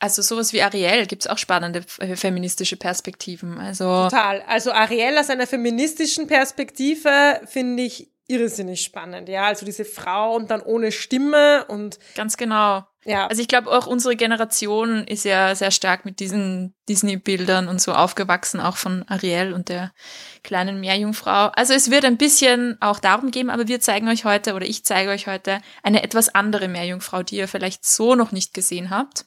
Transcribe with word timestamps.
also 0.00 0.22
sowas 0.22 0.52
wie 0.52 0.62
Ariel 0.62 1.06
gibt 1.06 1.22
es 1.22 1.30
auch 1.30 1.38
spannende 1.38 1.82
feministische 1.82 2.76
Perspektiven. 2.76 3.58
Also 3.58 4.04
Total. 4.04 4.42
Also 4.48 4.72
Ariel 4.72 5.16
aus 5.18 5.30
einer 5.30 5.46
feministischen 5.46 6.26
Perspektive 6.26 7.40
finde 7.46 7.82
ich 7.82 8.10
irrsinnig 8.26 8.82
spannend. 8.82 9.28
Ja, 9.28 9.44
also 9.44 9.66
diese 9.66 9.84
Frau 9.84 10.34
und 10.34 10.50
dann 10.50 10.62
ohne 10.62 10.90
Stimme 10.90 11.66
und. 11.66 11.98
Ganz 12.14 12.36
genau. 12.36 12.84
Ja. 13.04 13.26
Also 13.26 13.42
ich 13.42 13.48
glaube 13.48 13.70
auch 13.70 13.86
unsere 13.86 14.14
Generation 14.14 15.04
ist 15.04 15.24
ja 15.24 15.54
sehr 15.54 15.70
stark 15.70 16.04
mit 16.04 16.20
diesen 16.20 16.74
Disney-Bildern 16.88 17.66
und 17.66 17.80
so 17.80 17.92
aufgewachsen, 17.92 18.60
auch 18.60 18.76
von 18.76 19.04
Ariel 19.08 19.52
und 19.52 19.68
der 19.68 19.92
kleinen 20.42 20.80
Meerjungfrau. 20.80 21.48
Also 21.54 21.72
es 21.72 21.90
wird 21.90 22.04
ein 22.04 22.18
bisschen 22.18 22.76
auch 22.80 23.00
darum 23.00 23.30
gehen, 23.30 23.50
aber 23.50 23.68
wir 23.68 23.80
zeigen 23.80 24.08
euch 24.08 24.24
heute 24.24 24.54
oder 24.54 24.66
ich 24.66 24.84
zeige 24.84 25.10
euch 25.10 25.26
heute 25.26 25.60
eine 25.82 26.02
etwas 26.02 26.34
andere 26.34 26.68
Meerjungfrau, 26.68 27.22
die 27.22 27.36
ihr 27.36 27.48
vielleicht 27.48 27.84
so 27.84 28.14
noch 28.14 28.32
nicht 28.32 28.52
gesehen 28.54 28.90
habt. 28.90 29.24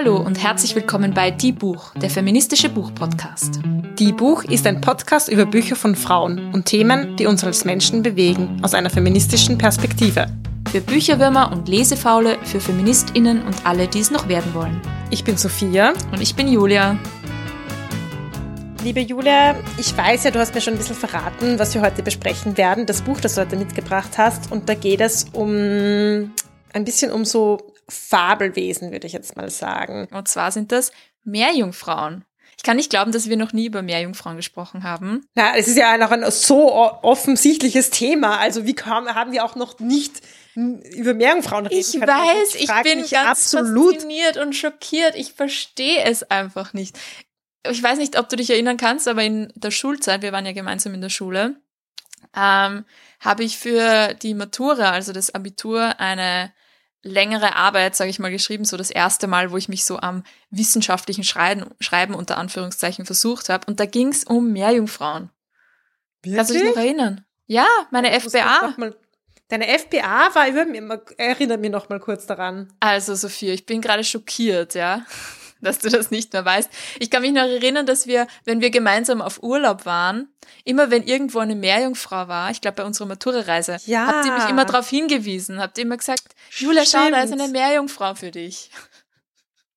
Hallo 0.00 0.16
und 0.16 0.40
herzlich 0.40 0.76
willkommen 0.76 1.12
bei 1.12 1.32
Die 1.32 1.50
Buch, 1.50 1.92
der 1.94 2.08
feministische 2.08 2.68
Buchpodcast. 2.68 3.60
Die 3.98 4.12
Buch 4.12 4.44
ist 4.44 4.64
ein 4.66 4.80
Podcast 4.80 5.28
über 5.28 5.44
Bücher 5.44 5.74
von 5.74 5.96
Frauen 5.96 6.52
und 6.52 6.66
Themen, 6.66 7.16
die 7.16 7.26
uns 7.26 7.42
als 7.42 7.64
Menschen 7.64 8.02
bewegen, 8.02 8.60
aus 8.62 8.74
einer 8.74 8.90
feministischen 8.90 9.58
Perspektive. 9.58 10.26
Für 10.70 10.80
Bücherwürmer 10.80 11.50
und 11.50 11.68
Lesefaule, 11.68 12.38
für 12.44 12.60
FeministInnen 12.60 13.42
und 13.42 13.66
alle, 13.66 13.88
die 13.88 13.98
es 13.98 14.12
noch 14.12 14.28
werden 14.28 14.54
wollen. 14.54 14.80
Ich 15.10 15.24
bin 15.24 15.36
Sophia. 15.36 15.94
Und 16.12 16.20
ich 16.20 16.36
bin 16.36 16.46
Julia. 16.46 16.96
Liebe 18.84 19.00
Julia, 19.00 19.56
ich 19.78 19.96
weiß 19.96 20.22
ja, 20.22 20.30
du 20.30 20.38
hast 20.38 20.54
mir 20.54 20.60
schon 20.60 20.74
ein 20.74 20.78
bisschen 20.78 20.94
verraten, 20.94 21.58
was 21.58 21.74
wir 21.74 21.82
heute 21.82 22.04
besprechen 22.04 22.56
werden, 22.56 22.86
das 22.86 23.02
Buch, 23.02 23.20
das 23.20 23.34
du 23.34 23.40
heute 23.40 23.56
mitgebracht 23.56 24.16
hast. 24.16 24.52
Und 24.52 24.68
da 24.68 24.74
geht 24.74 25.00
es 25.00 25.26
um 25.32 26.30
ein 26.78 26.84
bisschen 26.84 27.10
um 27.10 27.24
so 27.24 27.74
Fabelwesen, 27.88 28.92
würde 28.92 29.06
ich 29.06 29.12
jetzt 29.12 29.36
mal 29.36 29.50
sagen. 29.50 30.08
Und 30.12 30.28
zwar 30.28 30.52
sind 30.52 30.72
das 30.72 30.92
Meerjungfrauen. 31.24 32.24
Ich 32.56 32.64
kann 32.64 32.76
nicht 32.76 32.90
glauben, 32.90 33.12
dass 33.12 33.28
wir 33.28 33.36
noch 33.36 33.52
nie 33.52 33.66
über 33.66 33.82
Meerjungfrauen 33.82 34.36
gesprochen 34.36 34.82
haben. 34.82 35.24
Na, 35.34 35.56
es 35.56 35.68
ist 35.68 35.76
ja 35.76 35.96
noch 35.96 36.10
ein 36.10 36.28
so 36.30 36.72
offensichtliches 36.74 37.90
Thema. 37.90 38.38
Also 38.38 38.66
wie 38.66 38.74
kam, 38.74 39.06
haben 39.14 39.30
wir 39.30 39.44
auch 39.44 39.54
noch 39.54 39.78
nicht 39.78 40.20
über 40.56 41.14
Meerjungfrauen 41.14 41.66
reden 41.66 41.80
Ich 41.80 41.92
können. 41.92 42.08
weiß, 42.08 42.54
ich, 42.56 42.62
ich 42.68 42.82
bin 42.82 42.98
ganz 43.08 43.14
absolut. 43.54 43.94
fasziniert 43.94 44.38
und 44.38 44.56
schockiert. 44.56 45.14
Ich 45.14 45.34
verstehe 45.34 46.02
es 46.02 46.24
einfach 46.24 46.72
nicht. 46.72 46.98
Ich 47.70 47.80
weiß 47.80 47.98
nicht, 47.98 48.18
ob 48.18 48.28
du 48.28 48.34
dich 48.34 48.50
erinnern 48.50 48.76
kannst, 48.76 49.06
aber 49.06 49.22
in 49.22 49.52
der 49.54 49.70
Schulzeit, 49.70 50.22
wir 50.22 50.32
waren 50.32 50.46
ja 50.46 50.52
gemeinsam 50.52 50.94
in 50.94 51.00
der 51.00 51.10
Schule, 51.10 51.60
ähm, 52.36 52.84
habe 53.20 53.44
ich 53.44 53.56
für 53.58 54.14
die 54.14 54.34
Matura, 54.34 54.90
also 54.90 55.12
das 55.12 55.32
Abitur, 55.34 56.00
eine 56.00 56.52
längere 57.08 57.56
Arbeit, 57.56 57.96
sage 57.96 58.10
ich 58.10 58.18
mal, 58.18 58.30
geschrieben, 58.30 58.64
so 58.64 58.76
das 58.76 58.90
erste 58.90 59.26
Mal, 59.26 59.50
wo 59.50 59.56
ich 59.56 59.68
mich 59.68 59.84
so 59.84 59.98
am 59.98 60.22
wissenschaftlichen 60.50 61.24
Schreiben, 61.24 61.66
Schreiben 61.80 62.14
unter 62.14 62.38
Anführungszeichen 62.38 63.06
versucht 63.06 63.48
habe. 63.48 63.66
Und 63.66 63.80
da 63.80 63.86
ging 63.86 64.08
es 64.08 64.24
um 64.24 64.52
Meerjungfrauen. 64.52 65.30
Wirklich? 66.22 66.36
Kannst 66.36 66.50
du 66.50 66.54
dich 66.54 66.64
noch 66.64 66.76
erinnern? 66.76 67.24
Ja, 67.46 67.66
meine 67.90 68.18
FBA. 68.18 68.74
Deine 69.48 69.78
FBA 69.78 70.34
war 70.34 70.64
mir, 70.66 71.02
erinnert 71.16 71.60
mich 71.60 71.70
noch 71.70 71.88
mal 71.88 72.00
kurz 72.00 72.26
daran. 72.26 72.70
Also 72.80 73.14
Sophia, 73.14 73.54
ich 73.54 73.64
bin 73.64 73.80
gerade 73.80 74.04
schockiert, 74.04 74.74
ja 74.74 75.06
dass 75.60 75.78
du 75.78 75.88
das 75.88 76.10
nicht 76.10 76.32
mehr 76.32 76.44
weißt. 76.44 76.70
Ich 77.00 77.10
kann 77.10 77.22
mich 77.22 77.32
noch 77.32 77.42
erinnern, 77.42 77.86
dass 77.86 78.06
wir, 78.06 78.26
wenn 78.44 78.60
wir 78.60 78.70
gemeinsam 78.70 79.20
auf 79.20 79.42
Urlaub 79.42 79.86
waren, 79.86 80.28
immer 80.64 80.90
wenn 80.90 81.02
irgendwo 81.02 81.40
eine 81.40 81.54
Meerjungfrau 81.54 82.28
war, 82.28 82.50
ich 82.50 82.60
glaube 82.60 82.76
bei 82.76 82.84
unserer 82.84 83.06
Matura-Reise, 83.06 83.78
ja. 83.86 84.06
habt 84.06 84.26
ihr 84.26 84.32
mich 84.32 84.48
immer 84.48 84.64
darauf 84.64 84.88
hingewiesen, 84.88 85.60
habt 85.60 85.78
ihr 85.78 85.84
immer 85.84 85.96
gesagt, 85.96 86.22
Julia, 86.50 86.84
schau, 86.84 87.10
da 87.10 87.22
ist 87.22 87.32
eine 87.32 87.48
Meerjungfrau 87.48 88.14
für 88.14 88.30
dich. 88.30 88.70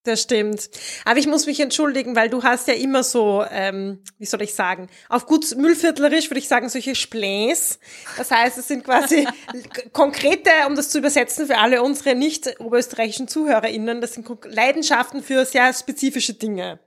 Das 0.04 0.24
stimmt. 0.24 0.70
Aber 1.06 1.20
ich 1.20 1.28
muss 1.28 1.46
mich 1.46 1.60
entschuldigen, 1.60 2.16
weil 2.16 2.28
du 2.28 2.42
hast 2.42 2.68
ja 2.68 2.74
immer 2.74 3.04
so, 3.04 3.46
ähm, 3.52 4.04
wie 4.18 4.26
soll 4.26 4.42
ich 4.42 4.56
sagen, 4.56 4.90
auf 5.10 5.28
gut 5.28 5.56
Müllviertlerisch 5.56 6.32
würde 6.32 6.39
ich 6.39 6.48
sagen, 6.48 6.70
solche 6.70 6.95
Spläs. 6.95 7.78
Das 8.17 8.32
heißt, 8.32 8.58
es 8.58 8.67
sind 8.67 8.84
quasi 8.84 9.28
konkrete, 9.94 10.50
um 10.66 10.76
das 10.76 10.90
zu 10.90 10.98
übersetzen 10.98 11.45
für 11.45 11.60
alle 11.60 11.84
unsere 11.84 12.16
nicht 12.16 12.60
oberösterreichischen 12.60 13.28
ZuhörerInnen, 13.28 14.02
das 14.02 14.14
sind 14.14 14.28
Leidenschaften 14.45 15.22
für 15.22 15.45
sehr 15.45 15.72
spezifische 15.72 16.34
Dinge. 16.34 16.80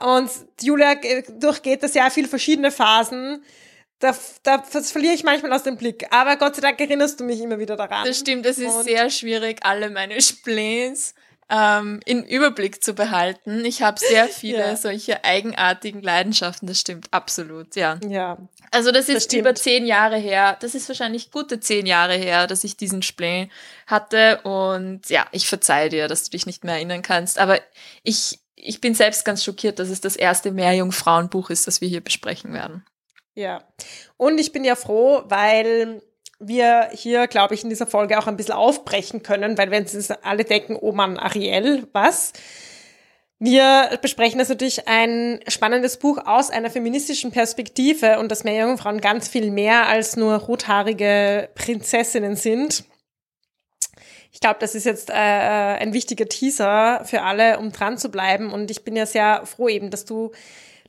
Und 0.00 0.30
Julia 0.60 0.94
durchgeht 1.38 1.82
das 1.82 1.92
ja 1.92 2.08
viel 2.08 2.26
verschiedene 2.26 2.70
Phasen. 2.70 3.44
Da, 3.98 4.16
da 4.42 4.64
das 4.72 4.90
verliere 4.90 5.14
ich 5.14 5.22
manchmal 5.22 5.52
aus 5.52 5.64
dem 5.64 5.76
Blick. 5.76 6.06
Aber 6.10 6.36
Gott 6.36 6.56
sei 6.56 6.62
Dank 6.62 6.80
erinnerst 6.80 7.20
du 7.20 7.24
mich 7.24 7.40
immer 7.40 7.58
wieder 7.58 7.76
daran. 7.76 8.06
Das 8.06 8.18
stimmt, 8.18 8.46
es 8.46 8.58
ist 8.58 8.74
Und 8.74 8.84
sehr 8.84 9.10
schwierig, 9.10 9.60
alle 9.62 9.90
meine 9.90 10.20
Spläns 10.22 11.14
ähm, 11.50 12.00
in 12.04 12.24
Überblick 12.24 12.82
zu 12.82 12.94
behalten. 12.94 13.64
Ich 13.64 13.82
habe 13.82 13.98
sehr 13.98 14.28
viele 14.28 14.58
ja. 14.70 14.76
solche 14.76 15.24
eigenartigen 15.24 16.02
Leidenschaften, 16.02 16.66
das 16.66 16.80
stimmt 16.80 17.08
absolut, 17.10 17.76
ja. 17.76 17.98
Ja. 18.08 18.38
Also 18.70 18.90
das 18.90 19.08
ist 19.08 19.32
das 19.32 19.38
über 19.38 19.54
zehn 19.54 19.84
Jahre 19.84 20.16
her, 20.16 20.56
das 20.60 20.74
ist 20.74 20.88
wahrscheinlich 20.88 21.30
gute 21.30 21.60
zehn 21.60 21.86
Jahre 21.86 22.14
her, 22.14 22.46
dass 22.46 22.64
ich 22.64 22.76
diesen 22.76 23.02
Spleen 23.02 23.50
hatte 23.86 24.40
und 24.42 25.08
ja, 25.10 25.26
ich 25.32 25.46
verzeihe 25.46 25.90
dir, 25.90 26.08
dass 26.08 26.24
du 26.24 26.30
dich 26.30 26.46
nicht 26.46 26.64
mehr 26.64 26.74
erinnern 26.74 27.02
kannst, 27.02 27.38
aber 27.38 27.60
ich, 28.02 28.40
ich 28.56 28.80
bin 28.80 28.94
selbst 28.94 29.24
ganz 29.24 29.44
schockiert, 29.44 29.78
dass 29.78 29.90
es 29.90 30.00
das 30.00 30.16
erste 30.16 30.52
Meerjungfrauenbuch 30.52 31.50
ist, 31.50 31.66
das 31.66 31.80
wir 31.80 31.88
hier 31.88 32.00
besprechen 32.02 32.54
werden. 32.54 32.84
Ja, 33.34 33.64
und 34.16 34.38
ich 34.38 34.52
bin 34.52 34.64
ja 34.64 34.74
froh, 34.74 35.22
weil 35.26 36.02
wir 36.42 36.88
hier, 36.92 37.26
glaube 37.26 37.54
ich, 37.54 37.62
in 37.62 37.70
dieser 37.70 37.86
Folge 37.86 38.18
auch 38.18 38.26
ein 38.26 38.36
bisschen 38.36 38.54
aufbrechen 38.54 39.22
können, 39.22 39.58
weil 39.58 39.70
wenn 39.70 39.86
sie 39.86 40.02
alle 40.24 40.44
denken, 40.44 40.76
oh 40.80 40.92
Mann, 40.92 41.18
Ariel, 41.18 41.86
was? 41.92 42.32
Wir 43.38 43.98
besprechen 44.00 44.38
das 44.38 44.50
natürlich 44.50 44.86
ein 44.86 45.40
spannendes 45.48 45.96
Buch 45.96 46.18
aus 46.24 46.50
einer 46.50 46.70
feministischen 46.70 47.32
Perspektive 47.32 48.20
und 48.20 48.30
dass 48.30 48.44
Meerjungfrauen 48.44 49.00
ganz 49.00 49.26
viel 49.26 49.50
mehr 49.50 49.88
als 49.88 50.16
nur 50.16 50.36
rothaarige 50.36 51.48
Prinzessinnen 51.56 52.36
sind. 52.36 52.84
Ich 54.30 54.38
glaube, 54.38 54.58
das 54.60 54.74
ist 54.74 54.86
jetzt 54.86 55.10
äh, 55.10 55.14
ein 55.14 55.92
wichtiger 55.92 56.26
Teaser 56.26 57.02
für 57.04 57.22
alle, 57.22 57.58
um 57.58 57.72
dran 57.72 57.98
zu 57.98 58.10
bleiben. 58.10 58.52
Und 58.52 58.70
ich 58.70 58.84
bin 58.84 58.94
ja 58.94 59.06
sehr 59.06 59.44
froh 59.44 59.68
eben, 59.68 59.90
dass 59.90 60.04
du 60.04 60.30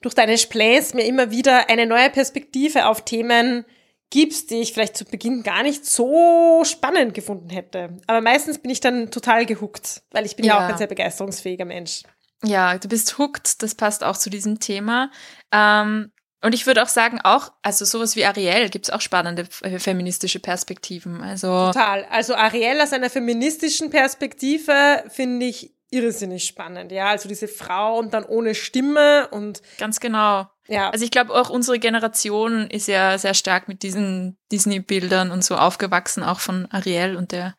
durch 0.02 0.14
deine 0.14 0.38
Splays 0.38 0.94
mir 0.94 1.06
immer 1.06 1.32
wieder 1.32 1.70
eine 1.70 1.88
neue 1.88 2.12
Perspektive 2.12 2.86
auf 2.86 3.04
Themen 3.04 3.66
gibst, 4.10 4.52
die 4.52 4.62
ich 4.62 4.74
vielleicht 4.74 4.96
zu 4.96 5.06
Beginn 5.06 5.44
gar 5.44 5.64
nicht 5.64 5.86
so 5.86 6.64
spannend 6.66 7.14
gefunden 7.14 7.50
hätte. 7.50 7.98
Aber 8.08 8.22
meistens 8.22 8.60
bin 8.60 8.72
ich 8.72 8.80
dann 8.80 9.10
total 9.12 9.46
gehuckt, 9.46 10.04
weil 10.12 10.26
ich 10.26 10.36
bin 10.36 10.46
ja, 10.46 10.54
ja 10.54 10.66
auch 10.66 10.72
ein 10.72 10.78
sehr 10.78 10.88
begeisterungsfähiger 10.88 11.66
Mensch. 11.66 12.04
Ja, 12.44 12.78
du 12.78 12.88
bist 12.88 13.18
hooked, 13.18 13.64
das 13.64 13.74
passt 13.76 14.04
auch 14.04 14.18
zu 14.18 14.30
diesem 14.30 14.60
Thema. 14.60 15.10
Ähm, 15.52 16.12
und 16.44 16.54
ich 16.54 16.68
würde 16.68 16.84
auch 16.84 16.90
sagen, 16.90 17.22
auch, 17.24 17.54
also 17.62 17.86
sowas 17.86 18.18
wie 18.18 18.26
Ariel 18.26 18.70
gibt 18.70 18.86
es 18.86 18.92
auch 18.92 19.00
spannende 19.00 19.46
feministische 19.46 20.40
Perspektiven. 20.40 21.22
Also 21.22 21.68
Total. 21.68 22.06
Also 22.12 22.36
Ariel 22.36 22.82
aus 22.82 22.92
einer 22.92 23.10
feministischen 23.10 23.90
Perspektive 23.90 25.06
finde 25.08 25.46
ich 25.46 25.74
irrsinnig 25.90 26.46
spannend. 26.46 26.92
Ja, 26.92 27.08
also 27.08 27.30
diese 27.30 27.48
Frau 27.48 27.98
und 27.98 28.14
dann 28.14 28.26
ohne 28.26 28.56
Stimme 28.56 29.30
und. 29.30 29.62
Ganz 29.78 30.02
genau. 30.02 30.48
Ja. 30.68 30.90
Also 30.92 31.04
ich 31.04 31.12
glaube 31.12 31.34
auch 31.34 31.50
unsere 31.50 31.78
Generation 31.78 32.68
ist 32.70 32.88
ja 32.88 33.18
sehr 33.18 33.34
stark 33.34 33.68
mit 33.68 33.84
diesen 33.84 34.38
Disney-Bildern 34.52 35.30
und 35.32 35.44
so 35.44 35.56
aufgewachsen, 35.56 36.24
auch 36.24 36.40
von 36.40 36.68
Ariel 36.72 37.18
und 37.18 37.34
der 37.34 37.56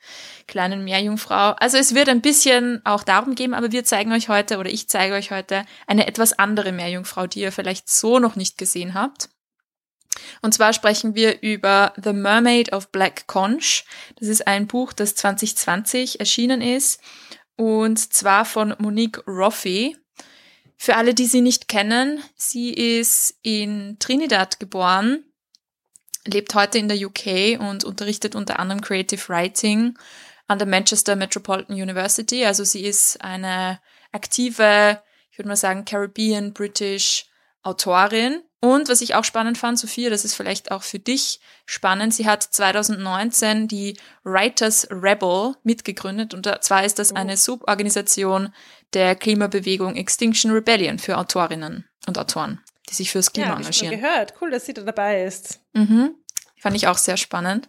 kleinen 0.46 0.84
Meerjungfrau. 0.84 1.50
Also 1.58 1.76
es 1.76 1.94
wird 1.94 2.08
ein 2.08 2.22
bisschen 2.22 2.80
auch 2.84 3.02
darum 3.02 3.34
gehen, 3.34 3.52
aber 3.52 3.72
wir 3.72 3.84
zeigen 3.84 4.12
euch 4.12 4.30
heute 4.30 4.58
oder 4.58 4.70
ich 4.70 4.88
zeige 4.88 5.14
euch 5.14 5.30
heute 5.30 5.66
eine 5.86 6.06
etwas 6.06 6.38
andere 6.38 6.72
Meerjungfrau, 6.72 7.26
die 7.26 7.40
ihr 7.40 7.52
vielleicht 7.52 7.90
so 7.90 8.18
noch 8.18 8.36
nicht 8.36 8.56
gesehen 8.56 8.94
habt. 8.94 9.28
Und 10.40 10.54
zwar 10.54 10.72
sprechen 10.72 11.14
wir 11.14 11.42
über 11.42 11.92
The 12.02 12.12
Mermaid 12.12 12.72
of 12.72 12.90
Black 12.90 13.26
Conch. 13.26 13.84
Das 14.18 14.28
ist 14.28 14.46
ein 14.46 14.66
Buch, 14.66 14.92
das 14.92 15.14
2020 15.14 16.20
erschienen 16.20 16.62
ist 16.62 17.00
und 17.56 17.98
zwar 18.12 18.44
von 18.44 18.74
Monique 18.78 19.26
Roffey. 19.26 19.96
Für 20.84 20.96
alle, 20.96 21.14
die 21.14 21.24
sie 21.24 21.40
nicht 21.40 21.66
kennen, 21.66 22.22
sie 22.36 22.70
ist 22.70 23.38
in 23.40 23.96
Trinidad 24.00 24.60
geboren, 24.60 25.24
lebt 26.26 26.54
heute 26.54 26.76
in 26.76 26.88
der 26.88 26.98
UK 26.98 27.58
und 27.58 27.84
unterrichtet 27.84 28.34
unter 28.34 28.58
anderem 28.58 28.82
Creative 28.82 29.26
Writing 29.30 29.96
an 30.46 30.58
der 30.58 30.68
Manchester 30.68 31.16
Metropolitan 31.16 31.80
University. 31.80 32.44
Also 32.44 32.64
sie 32.64 32.84
ist 32.84 33.18
eine 33.22 33.80
aktive, 34.12 35.00
ich 35.30 35.38
würde 35.38 35.48
mal 35.48 35.56
sagen, 35.56 35.86
Caribbean 35.86 36.52
British 36.52 37.30
Autorin. 37.62 38.42
Und 38.60 38.90
was 38.90 39.00
ich 39.00 39.14
auch 39.14 39.24
spannend 39.24 39.56
fand, 39.56 39.78
Sophia, 39.78 40.10
das 40.10 40.26
ist 40.26 40.34
vielleicht 40.34 40.70
auch 40.70 40.82
für 40.82 40.98
dich 40.98 41.40
spannend, 41.64 42.12
sie 42.12 42.26
hat 42.26 42.42
2019 42.42 43.68
die 43.68 43.96
Writers 44.22 44.86
Rebel 44.90 45.54
mitgegründet. 45.62 46.34
Und 46.34 46.46
zwar 46.62 46.84
ist 46.84 46.98
das 46.98 47.12
eine 47.12 47.38
Suborganisation 47.38 48.52
der 48.94 49.14
Klimabewegung 49.14 49.96
Extinction 49.96 50.50
Rebellion 50.50 50.98
für 50.98 51.18
Autorinnen 51.18 51.88
und 52.06 52.18
Autoren, 52.18 52.60
die 52.88 52.94
sich 52.94 53.10
fürs 53.10 53.32
Klima 53.32 53.48
ja, 53.48 53.56
engagieren. 53.56 53.94
Ich 53.94 54.00
gehört, 54.00 54.34
cool, 54.40 54.50
dass 54.50 54.66
sie 54.66 54.74
da 54.74 54.82
dabei 54.82 55.24
ist. 55.24 55.60
Mhm. 55.72 56.14
Fand 56.58 56.76
ich 56.76 56.86
auch 56.86 56.98
sehr 56.98 57.16
spannend. 57.16 57.68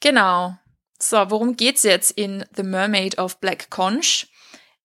Genau. 0.00 0.56
So, 1.00 1.16
worum 1.30 1.56
geht's 1.56 1.82
jetzt 1.82 2.12
in 2.12 2.44
The 2.56 2.62
Mermaid 2.62 3.18
of 3.18 3.40
Black 3.40 3.70
Conch? 3.70 4.28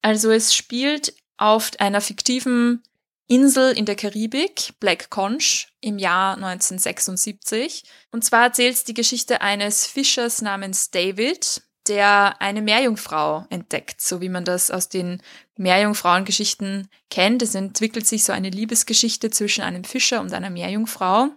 Also 0.01 0.31
es 0.31 0.55
spielt 0.55 1.13
auf 1.37 1.71
einer 1.79 2.01
fiktiven 2.01 2.83
Insel 3.27 3.75
in 3.75 3.85
der 3.85 3.95
Karibik, 3.95 4.73
Black 4.79 5.09
Conch, 5.09 5.67
im 5.79 5.97
Jahr 5.97 6.35
1976. 6.35 7.83
Und 8.11 8.23
zwar 8.23 8.43
erzählt 8.43 8.75
es 8.75 8.83
die 8.83 8.93
Geschichte 8.93 9.41
eines 9.41 9.87
Fischers 9.87 10.41
namens 10.41 10.91
David, 10.91 11.63
der 11.87 12.41
eine 12.41 12.61
Meerjungfrau 12.61 13.45
entdeckt, 13.49 14.01
so 14.01 14.21
wie 14.21 14.29
man 14.29 14.45
das 14.45 14.71
aus 14.71 14.89
den 14.89 15.21
Meerjungfrauengeschichten 15.57 16.89
kennt. 17.09 17.41
Es 17.41 17.55
entwickelt 17.55 18.07
sich 18.07 18.23
so 18.23 18.33
eine 18.33 18.49
Liebesgeschichte 18.49 19.29
zwischen 19.29 19.63
einem 19.63 19.83
Fischer 19.83 20.21
und 20.21 20.33
einer 20.33 20.49
Meerjungfrau. 20.49 21.29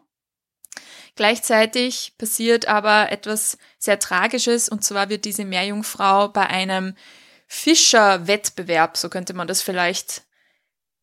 Gleichzeitig 1.16 2.14
passiert 2.18 2.68
aber 2.68 3.10
etwas 3.10 3.58
sehr 3.78 3.98
Tragisches, 3.98 4.68
und 4.68 4.84
zwar 4.84 5.08
wird 5.08 5.24
diese 5.24 5.44
Meerjungfrau 5.44 6.28
bei 6.28 6.46
einem 6.46 6.94
Fischerwettbewerb, 7.48 8.96
so 8.96 9.08
könnte 9.08 9.32
man 9.32 9.46
das 9.46 9.62
vielleicht 9.62 10.24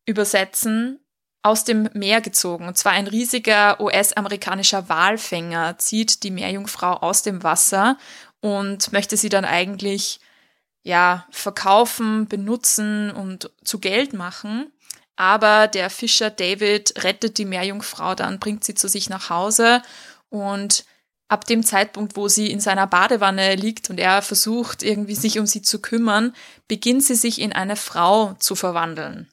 übersetzen, 0.06 1.00
aus 1.42 1.64
dem 1.64 1.90
Meer 1.92 2.22
gezogen. 2.22 2.66
Und 2.66 2.78
zwar 2.78 2.92
ein 2.92 3.06
riesiger 3.06 3.78
US-amerikanischer 3.78 4.88
Walfänger 4.88 5.76
zieht 5.78 6.22
die 6.22 6.30
Meerjungfrau 6.30 6.94
aus 6.94 7.22
dem 7.22 7.42
Wasser 7.42 7.98
und 8.44 8.92
möchte 8.92 9.16
sie 9.16 9.30
dann 9.30 9.46
eigentlich 9.46 10.20
ja 10.82 11.26
verkaufen, 11.30 12.28
benutzen 12.28 13.10
und 13.10 13.50
zu 13.64 13.78
Geld 13.78 14.12
machen. 14.12 14.70
Aber 15.16 15.66
der 15.66 15.88
Fischer 15.88 16.28
David 16.28 16.92
rettet 17.02 17.38
die 17.38 17.46
Meerjungfrau 17.46 18.14
dann, 18.14 18.40
bringt 18.40 18.62
sie 18.62 18.74
zu 18.74 18.86
sich 18.86 19.08
nach 19.08 19.30
Hause 19.30 19.80
und 20.28 20.84
ab 21.28 21.46
dem 21.46 21.62
Zeitpunkt, 21.62 22.16
wo 22.16 22.28
sie 22.28 22.50
in 22.50 22.60
seiner 22.60 22.86
Badewanne 22.86 23.54
liegt 23.54 23.88
und 23.88 23.98
er 23.98 24.20
versucht 24.20 24.82
irgendwie 24.82 25.14
sich 25.14 25.38
um 25.38 25.46
sie 25.46 25.62
zu 25.62 25.80
kümmern, 25.80 26.34
beginnt 26.68 27.02
sie 27.02 27.14
sich 27.14 27.40
in 27.40 27.54
eine 27.54 27.76
Frau 27.76 28.34
zu 28.34 28.56
verwandeln. 28.56 29.30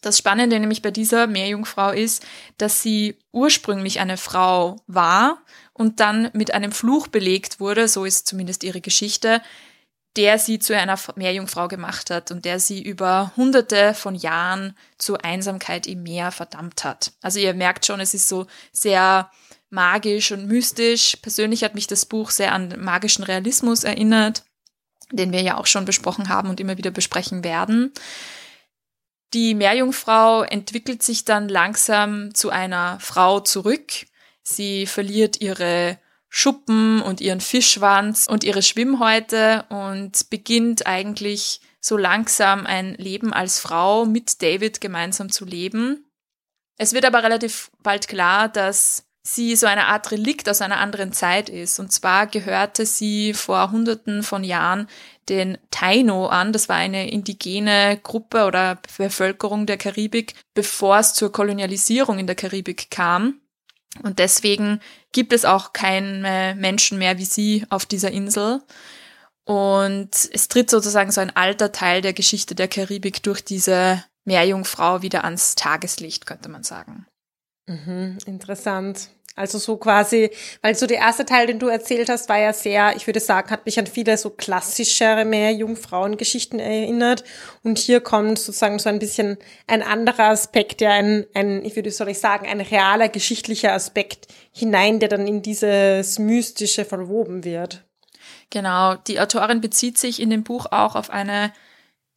Das 0.00 0.18
Spannende 0.18 0.58
nämlich 0.58 0.82
bei 0.82 0.90
dieser 0.90 1.28
Meerjungfrau 1.28 1.92
ist, 1.92 2.26
dass 2.58 2.82
sie 2.82 3.20
ursprünglich 3.30 4.00
eine 4.00 4.16
Frau 4.16 4.82
war 4.88 5.38
und 5.82 5.98
dann 5.98 6.30
mit 6.32 6.54
einem 6.54 6.70
Fluch 6.70 7.08
belegt 7.08 7.58
wurde, 7.58 7.88
so 7.88 8.04
ist 8.04 8.28
zumindest 8.28 8.62
ihre 8.62 8.80
Geschichte, 8.80 9.42
der 10.14 10.38
sie 10.38 10.60
zu 10.60 10.76
einer 10.76 10.96
Meerjungfrau 11.16 11.66
gemacht 11.66 12.08
hat 12.08 12.30
und 12.30 12.44
der 12.44 12.60
sie 12.60 12.80
über 12.80 13.32
hunderte 13.36 13.92
von 13.92 14.14
Jahren 14.14 14.76
zur 14.96 15.24
Einsamkeit 15.24 15.88
im 15.88 16.04
Meer 16.04 16.30
verdammt 16.30 16.84
hat. 16.84 17.12
Also 17.20 17.40
ihr 17.40 17.52
merkt 17.52 17.84
schon, 17.84 17.98
es 17.98 18.14
ist 18.14 18.28
so 18.28 18.46
sehr 18.70 19.28
magisch 19.70 20.30
und 20.30 20.46
mystisch. 20.46 21.16
Persönlich 21.20 21.64
hat 21.64 21.74
mich 21.74 21.88
das 21.88 22.06
Buch 22.06 22.30
sehr 22.30 22.52
an 22.52 22.76
magischen 22.78 23.24
Realismus 23.24 23.82
erinnert, 23.82 24.44
den 25.10 25.32
wir 25.32 25.42
ja 25.42 25.56
auch 25.56 25.66
schon 25.66 25.84
besprochen 25.84 26.28
haben 26.28 26.48
und 26.48 26.60
immer 26.60 26.78
wieder 26.78 26.92
besprechen 26.92 27.42
werden. 27.42 27.92
Die 29.34 29.54
Meerjungfrau 29.54 30.44
entwickelt 30.44 31.02
sich 31.02 31.24
dann 31.24 31.48
langsam 31.48 32.32
zu 32.36 32.50
einer 32.50 33.00
Frau 33.00 33.40
zurück. 33.40 34.06
Sie 34.42 34.86
verliert 34.86 35.40
ihre 35.40 35.98
Schuppen 36.28 37.02
und 37.02 37.20
ihren 37.20 37.40
Fischschwanz 37.40 38.26
und 38.26 38.42
ihre 38.42 38.62
Schwimmhäute 38.62 39.66
und 39.68 40.30
beginnt 40.30 40.86
eigentlich 40.86 41.60
so 41.80 41.96
langsam 41.96 42.64
ein 42.64 42.94
Leben 42.94 43.32
als 43.32 43.58
Frau 43.58 44.06
mit 44.06 44.40
David 44.40 44.80
gemeinsam 44.80 45.30
zu 45.30 45.44
leben. 45.44 46.06
Es 46.78 46.94
wird 46.94 47.04
aber 47.04 47.22
relativ 47.22 47.70
bald 47.82 48.08
klar, 48.08 48.48
dass 48.48 49.04
sie 49.22 49.56
so 49.56 49.66
eine 49.66 49.86
Art 49.86 50.10
Relikt 50.10 50.48
aus 50.48 50.62
einer 50.62 50.78
anderen 50.78 51.12
Zeit 51.12 51.48
ist. 51.48 51.78
Und 51.78 51.92
zwar 51.92 52.26
gehörte 52.26 52.86
sie 52.86 53.34
vor 53.34 53.70
Hunderten 53.70 54.22
von 54.22 54.42
Jahren 54.42 54.88
den 55.28 55.58
Taino 55.70 56.26
an. 56.26 56.52
Das 56.52 56.68
war 56.68 56.76
eine 56.76 57.10
indigene 57.10 58.00
Gruppe 58.02 58.46
oder 58.46 58.78
Bevölkerung 58.96 59.66
der 59.66 59.76
Karibik, 59.76 60.34
bevor 60.54 60.98
es 60.98 61.14
zur 61.14 61.30
Kolonialisierung 61.30 62.18
in 62.18 62.26
der 62.26 62.36
Karibik 62.36 62.90
kam. 62.90 63.41
Und 64.02 64.18
deswegen 64.18 64.80
gibt 65.12 65.32
es 65.32 65.44
auch 65.44 65.72
keine 65.72 66.54
Menschen 66.56 66.98
mehr 66.98 67.18
wie 67.18 67.24
sie 67.24 67.66
auf 67.68 67.84
dieser 67.84 68.10
Insel. 68.10 68.62
Und 69.44 70.10
es 70.32 70.48
tritt 70.48 70.70
sozusagen 70.70 71.10
so 71.10 71.20
ein 71.20 71.34
alter 71.34 71.72
Teil 71.72 72.00
der 72.00 72.12
Geschichte 72.12 72.54
der 72.54 72.68
Karibik 72.68 73.22
durch 73.22 73.44
diese 73.44 74.02
Meerjungfrau 74.24 75.02
wieder 75.02 75.24
ans 75.24 75.56
Tageslicht, 75.56 76.26
könnte 76.26 76.48
man 76.48 76.62
sagen. 76.62 77.06
Mhm, 77.66 78.18
interessant. 78.24 79.10
Also 79.34 79.58
so 79.58 79.78
quasi, 79.78 80.30
weil 80.60 80.74
so 80.74 80.86
der 80.86 80.98
erste 80.98 81.24
Teil, 81.24 81.46
den 81.46 81.58
du 81.58 81.68
erzählt 81.68 82.10
hast, 82.10 82.28
war 82.28 82.38
ja 82.38 82.52
sehr, 82.52 82.94
ich 82.96 83.06
würde 83.06 83.20
sagen, 83.20 83.50
hat 83.50 83.64
mich 83.64 83.78
an 83.78 83.86
viele 83.86 84.18
so 84.18 84.28
klassischere 84.28 85.24
mehr 85.24 85.52
Jungfrauengeschichten 85.52 86.58
erinnert. 86.58 87.24
Und 87.62 87.78
hier 87.78 88.00
kommt 88.00 88.38
sozusagen 88.38 88.78
so 88.78 88.90
ein 88.90 88.98
bisschen 88.98 89.38
ein 89.66 89.82
anderer 89.82 90.28
Aspekt, 90.28 90.82
ja, 90.82 90.90
ein, 90.90 91.26
ein, 91.32 91.64
ich 91.64 91.76
würde, 91.76 91.90
soll 91.90 92.10
ich 92.10 92.18
sagen, 92.18 92.46
ein 92.46 92.60
realer 92.60 93.08
geschichtlicher 93.08 93.72
Aspekt 93.72 94.28
hinein, 94.52 95.00
der 95.00 95.08
dann 95.08 95.26
in 95.26 95.40
dieses 95.40 96.18
Mystische 96.18 96.84
verwoben 96.84 97.44
wird. 97.44 97.84
Genau. 98.50 98.96
Die 98.96 99.18
Autorin 99.18 99.62
bezieht 99.62 99.96
sich 99.96 100.20
in 100.20 100.28
dem 100.28 100.44
Buch 100.44 100.66
auch 100.70 100.94
auf 100.94 101.08
eine 101.08 101.52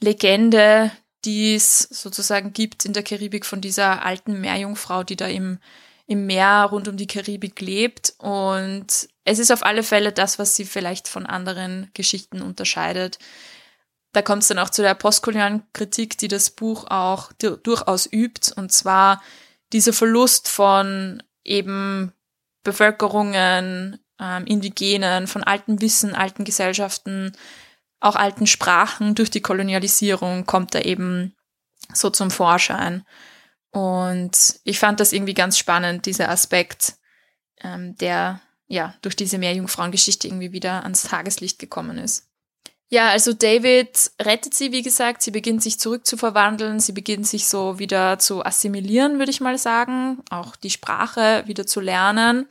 Legende, 0.01 0.91
die 1.23 1.55
es 1.55 1.79
sozusagen 1.79 2.51
gibt 2.51 2.83
in 2.83 2.91
der 2.91 3.03
Karibik 3.03 3.45
von 3.45 3.61
dieser 3.61 4.05
alten 4.05 4.41
Meerjungfrau, 4.41 5.03
die 5.03 5.15
da 5.15 5.27
im 5.27 5.59
im 6.07 6.25
Meer 6.25 6.67
rund 6.71 6.87
um 6.87 6.97
die 6.97 7.07
Karibik 7.07 7.61
lebt. 7.61 8.13
Und 8.17 8.87
es 9.23 9.39
ist 9.39 9.51
auf 9.51 9.65
alle 9.65 9.83
Fälle 9.83 10.11
das, 10.11 10.39
was 10.39 10.55
sie 10.55 10.65
vielleicht 10.65 11.07
von 11.07 11.25
anderen 11.25 11.89
Geschichten 11.93 12.41
unterscheidet. 12.41 13.19
Da 14.13 14.21
kommt 14.21 14.43
es 14.43 14.47
dann 14.47 14.59
auch 14.59 14.69
zu 14.69 14.81
der 14.81 14.93
postkolonialen 14.93 15.63
Kritik, 15.73 16.17
die 16.17 16.27
das 16.27 16.49
Buch 16.49 16.85
auch 16.89 17.31
durchaus 17.33 18.11
übt. 18.11 18.53
Und 18.55 18.71
zwar 18.71 19.21
dieser 19.73 19.93
Verlust 19.93 20.47
von 20.47 21.21
eben 21.43 22.13
Bevölkerungen, 22.63 23.99
ähm, 24.19 24.45
Indigenen, 24.45 25.27
von 25.27 25.43
altem 25.43 25.81
Wissen, 25.81 26.15
alten 26.15 26.45
Gesellschaften, 26.45 27.33
auch 27.99 28.15
alten 28.15 28.47
Sprachen 28.47 29.15
durch 29.15 29.31
die 29.31 29.41
Kolonialisierung 29.41 30.45
kommt 30.45 30.75
da 30.75 30.79
eben 30.79 31.35
so 31.93 32.09
zum 32.09 32.31
Vorschein. 32.31 33.05
Und 33.75 34.61
ich 34.63 34.79
fand 34.79 35.01
das 35.01 35.11
irgendwie 35.11 35.33
ganz 35.33 35.57
spannend, 35.57 36.05
dieser 36.05 36.29
Aspekt, 36.29 36.93
ähm, 37.61 37.97
der 37.97 38.39
ja 38.67 38.95
durch 39.01 39.17
diese 39.17 39.37
Meerjungfrauengeschichte 39.37 40.29
irgendwie 40.29 40.53
wieder 40.53 40.83
ans 40.83 41.03
Tageslicht 41.03 41.59
gekommen 41.59 41.97
ist. 41.97 42.29
Ja, 42.87 43.09
also 43.09 43.33
David 43.33 44.11
rettet 44.21 44.53
sie, 44.53 44.71
wie 44.71 44.81
gesagt, 44.81 45.21
sie 45.21 45.31
beginnt 45.31 45.61
sich 45.61 45.77
zurückzuverwandeln, 45.77 46.79
sie 46.79 46.93
beginnt 46.93 47.27
sich 47.27 47.47
so 47.47 47.77
wieder 47.77 48.17
zu 48.17 48.45
assimilieren, 48.45 49.19
würde 49.19 49.31
ich 49.31 49.41
mal 49.41 49.57
sagen, 49.57 50.23
auch 50.29 50.55
die 50.55 50.69
Sprache 50.69 51.43
wieder 51.45 51.67
zu 51.67 51.81
lernen. 51.81 52.47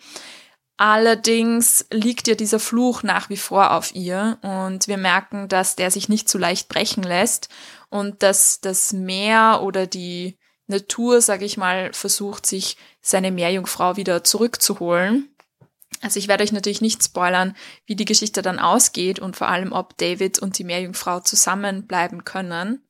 Allerdings 0.77 1.87
liegt 1.91 2.29
ja 2.29 2.35
dieser 2.35 2.61
Fluch 2.61 3.03
nach 3.03 3.31
wie 3.31 3.39
vor 3.39 3.71
auf 3.71 3.95
ihr 3.95 4.37
und 4.43 4.89
wir 4.89 4.99
merken, 4.99 5.49
dass 5.49 5.75
der 5.75 5.91
sich 5.91 6.11
nicht 6.11 6.29
so 6.29 6.37
leicht 6.37 6.69
brechen 6.69 7.03
lässt 7.03 7.49
und 7.89 8.23
dass 8.23 8.61
das 8.61 8.93
Meer 8.93 9.61
oder 9.63 9.87
die 9.87 10.37
Natur, 10.67 11.21
sage 11.21 11.45
ich 11.45 11.57
mal, 11.57 11.93
versucht, 11.93 12.47
sich 12.47 12.77
seine 13.01 13.31
Meerjungfrau 13.31 13.97
wieder 13.97 14.25
zurückzuholen. 14.25 15.35
Also 16.01 16.19
ich 16.19 16.29
werde 16.29 16.45
euch 16.45 16.53
natürlich 16.53 16.81
nicht 16.81 17.03
spoilern, 17.03 17.57
wie 17.87 17.97
die 17.97 18.05
Geschichte 18.05 18.43
dann 18.43 18.59
ausgeht 18.59 19.19
und 19.19 19.37
vor 19.37 19.49
allem, 19.49 19.73
ob 19.73 19.97
David 19.99 20.39
und 20.39 20.59
die 20.59 20.65
Meerjungfrau 20.65 21.21
zusammenbleiben 21.21 22.25
können. 22.25 22.83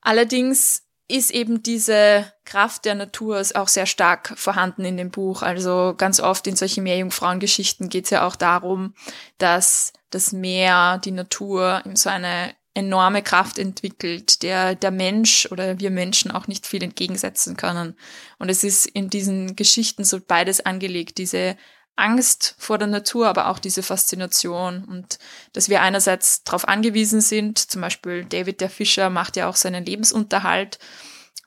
Allerdings 0.00 0.84
ist 1.08 1.30
eben 1.32 1.62
diese 1.62 2.32
Kraft 2.44 2.84
der 2.84 2.94
Natur 2.94 3.42
auch 3.54 3.68
sehr 3.68 3.86
stark 3.86 4.32
vorhanden 4.36 4.84
in 4.84 4.96
dem 4.96 5.10
Buch. 5.10 5.42
Also 5.42 5.94
ganz 5.96 6.20
oft 6.20 6.46
in 6.46 6.56
solchen 6.56 6.84
Meerjungfrauengeschichten 6.84 7.88
geht 7.88 8.04
es 8.04 8.10
ja 8.10 8.26
auch 8.26 8.36
darum, 8.36 8.94
dass 9.38 9.92
das 10.10 10.32
Meer, 10.32 10.98
die 10.98 11.10
Natur 11.10 11.82
in 11.84 11.96
so 11.96 12.10
eine 12.10 12.54
enorme 12.74 13.22
Kraft 13.22 13.58
entwickelt, 13.58 14.42
der 14.42 14.74
der 14.74 14.90
Mensch 14.90 15.48
oder 15.50 15.80
wir 15.80 15.90
Menschen 15.90 16.30
auch 16.30 16.46
nicht 16.46 16.66
viel 16.66 16.82
entgegensetzen 16.82 17.56
können. 17.56 17.96
Und 18.38 18.48
es 18.48 18.62
ist 18.62 18.86
in 18.86 19.10
diesen 19.10 19.56
Geschichten 19.56 20.04
so 20.04 20.20
beides 20.20 20.64
angelegt, 20.64 21.18
diese 21.18 21.56
Angst 21.96 22.54
vor 22.58 22.78
der 22.78 22.88
Natur, 22.88 23.28
aber 23.28 23.48
auch 23.48 23.58
diese 23.58 23.82
Faszination 23.82 24.84
und 24.84 25.18
dass 25.52 25.68
wir 25.68 25.82
einerseits 25.82 26.44
darauf 26.44 26.66
angewiesen 26.66 27.20
sind, 27.20 27.58
zum 27.58 27.80
Beispiel 27.82 28.24
David 28.24 28.60
der 28.60 28.70
Fischer 28.70 29.10
macht 29.10 29.36
ja 29.36 29.48
auch 29.48 29.56
seinen 29.56 29.84
Lebensunterhalt 29.84 30.78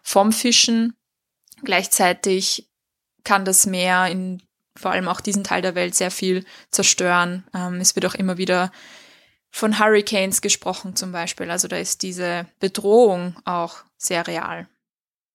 vom 0.03 0.31
Fischen. 0.31 0.95
Gleichzeitig 1.63 2.69
kann 3.23 3.45
das 3.45 3.65
Meer 3.65 4.07
in 4.07 4.43
vor 4.75 4.91
allem 4.91 5.07
auch 5.07 5.21
diesen 5.21 5.43
Teil 5.43 5.61
der 5.61 5.75
Welt 5.75 5.95
sehr 5.95 6.11
viel 6.11 6.45
zerstören. 6.71 7.45
Ähm, 7.53 7.75
es 7.75 7.95
wird 7.95 8.05
auch 8.05 8.15
immer 8.15 8.37
wieder 8.37 8.71
von 9.53 9.77
Hurricanes 9.79 10.41
gesprochen 10.41 10.95
zum 10.95 11.11
Beispiel. 11.11 11.51
Also 11.51 11.67
da 11.67 11.77
ist 11.77 12.01
diese 12.01 12.47
Bedrohung 12.59 13.35
auch 13.45 13.83
sehr 13.97 14.25
real. 14.25 14.67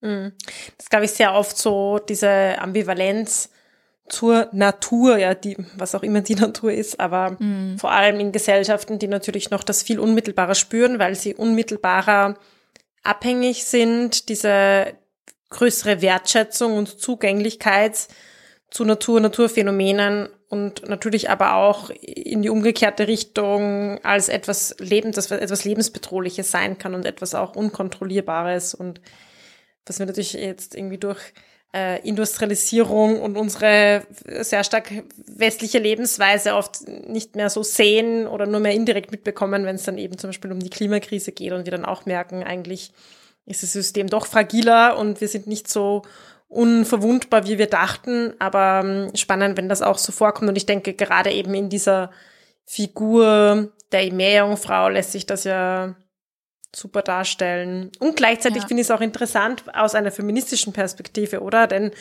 Mhm. 0.01 0.33
Das 0.77 0.89
glaube 0.89 1.05
ich 1.05 1.11
sehr 1.11 1.33
oft 1.33 1.57
so, 1.57 1.99
diese 1.99 2.59
Ambivalenz 2.59 3.49
zur 4.09 4.49
Natur, 4.51 5.17
ja, 5.17 5.35
die, 5.35 5.55
was 5.77 5.95
auch 5.95 6.03
immer 6.03 6.19
die 6.19 6.35
Natur 6.47 6.73
ist, 6.73 6.99
aber 6.99 7.37
mhm. 7.39 7.79
vor 7.79 7.91
allem 7.91 8.19
in 8.19 8.33
Gesellschaften, 8.33 8.99
die 8.99 9.07
natürlich 9.07 9.51
noch 9.51 9.63
das 9.63 9.83
viel 9.83 9.99
unmittelbarer 9.99 10.55
spüren, 10.55 10.99
weil 10.99 11.15
sie 11.15 11.33
unmittelbarer 11.33 12.37
abhängig 13.03 13.63
sind, 13.63 14.27
diese 14.27 14.97
größere 15.49 16.01
Wertschätzung 16.01 16.75
und 16.75 16.99
Zugänglichkeit 16.99 18.09
zu 18.69 18.83
Natur, 18.83 19.21
Naturphänomenen 19.21 20.27
und 20.49 20.89
natürlich 20.89 21.29
aber 21.29 21.53
auch 21.53 21.91
in 21.91 22.41
die 22.41 22.49
umgekehrte 22.49 23.07
Richtung 23.07 24.03
als 24.03 24.29
etwas 24.29 24.75
Lebens, 24.79 25.15
das 25.15 25.29
etwas 25.29 25.63
Lebensbedrohliches 25.63 26.49
sein 26.49 26.79
kann 26.79 26.95
und 26.95 27.05
etwas 27.05 27.35
auch 27.35 27.55
Unkontrollierbares. 27.55 28.73
Und 28.73 28.99
was 29.85 29.99
wir 29.99 30.07
natürlich 30.07 30.33
jetzt 30.33 30.73
irgendwie 30.75 30.97
durch 30.97 31.19
äh, 31.71 32.01
Industrialisierung 32.01 33.21
und 33.21 33.37
unsere 33.37 34.07
sehr 34.41 34.63
stark 34.63 34.91
westliche 35.27 35.77
Lebensweise 35.77 36.55
oft 36.55 36.87
nicht 37.07 37.35
mehr 37.35 37.51
so 37.51 37.61
sehen 37.61 38.25
oder 38.25 38.47
nur 38.47 38.59
mehr 38.59 38.73
indirekt 38.73 39.11
mitbekommen, 39.11 39.65
wenn 39.65 39.75
es 39.75 39.83
dann 39.83 39.99
eben 39.99 40.17
zum 40.17 40.29
Beispiel 40.29 40.51
um 40.51 40.59
die 40.59 40.71
Klimakrise 40.71 41.31
geht 41.31 41.51
und 41.51 41.65
wir 41.65 41.71
dann 41.71 41.85
auch 41.85 42.07
merken, 42.07 42.43
eigentlich 42.43 42.91
ist 43.45 43.61
das 43.61 43.73
System 43.73 44.07
doch 44.07 44.25
fragiler 44.25 44.97
und 44.97 45.21
wir 45.21 45.27
sind 45.27 45.45
nicht 45.45 45.67
so 45.67 46.01
unverwundbar, 46.49 47.47
wie 47.47 47.57
wir 47.57 47.67
dachten. 47.67 48.33
Aber 48.39 48.81
ähm, 48.83 49.15
spannend, 49.15 49.57
wenn 49.57 49.69
das 49.69 49.81
auch 49.81 49.97
so 49.97 50.11
vorkommt. 50.11 50.49
Und 50.49 50.57
ich 50.57 50.65
denke, 50.65 50.93
gerade 50.93 51.31
eben 51.31 51.53
in 51.53 51.69
dieser 51.69 52.11
Figur 52.65 53.71
der 53.91 54.11
Meerjungfrau 54.11 54.89
lässt 54.89 55.13
sich 55.13 55.25
das 55.25 55.45
ja 55.45 55.95
super 56.75 57.01
darstellen. 57.01 57.91
Und 57.99 58.15
gleichzeitig 58.15 58.63
ja. 58.63 58.67
finde 58.67 58.81
ich 58.81 58.87
es 58.87 58.91
auch 58.91 59.01
interessant 59.01 59.63
aus 59.73 59.95
einer 59.95 60.11
feministischen 60.11 60.73
Perspektive, 60.73 61.41
oder? 61.41 61.65
Denn 61.65 61.91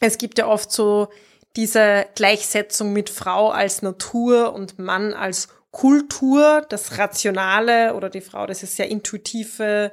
es 0.00 0.18
gibt 0.18 0.38
ja 0.38 0.46
oft 0.46 0.72
so 0.72 1.08
diese 1.56 2.06
Gleichsetzung 2.14 2.92
mit 2.92 3.10
Frau 3.10 3.50
als 3.50 3.82
Natur 3.82 4.52
und 4.52 4.78
Mann 4.78 5.14
als 5.14 5.48
Kultur, 5.70 6.64
das 6.68 6.98
Rationale 6.98 7.94
oder 7.94 8.10
die 8.10 8.20
Frau, 8.20 8.46
das 8.46 8.62
ist 8.62 8.76
sehr 8.76 8.88
intuitive, 8.88 9.92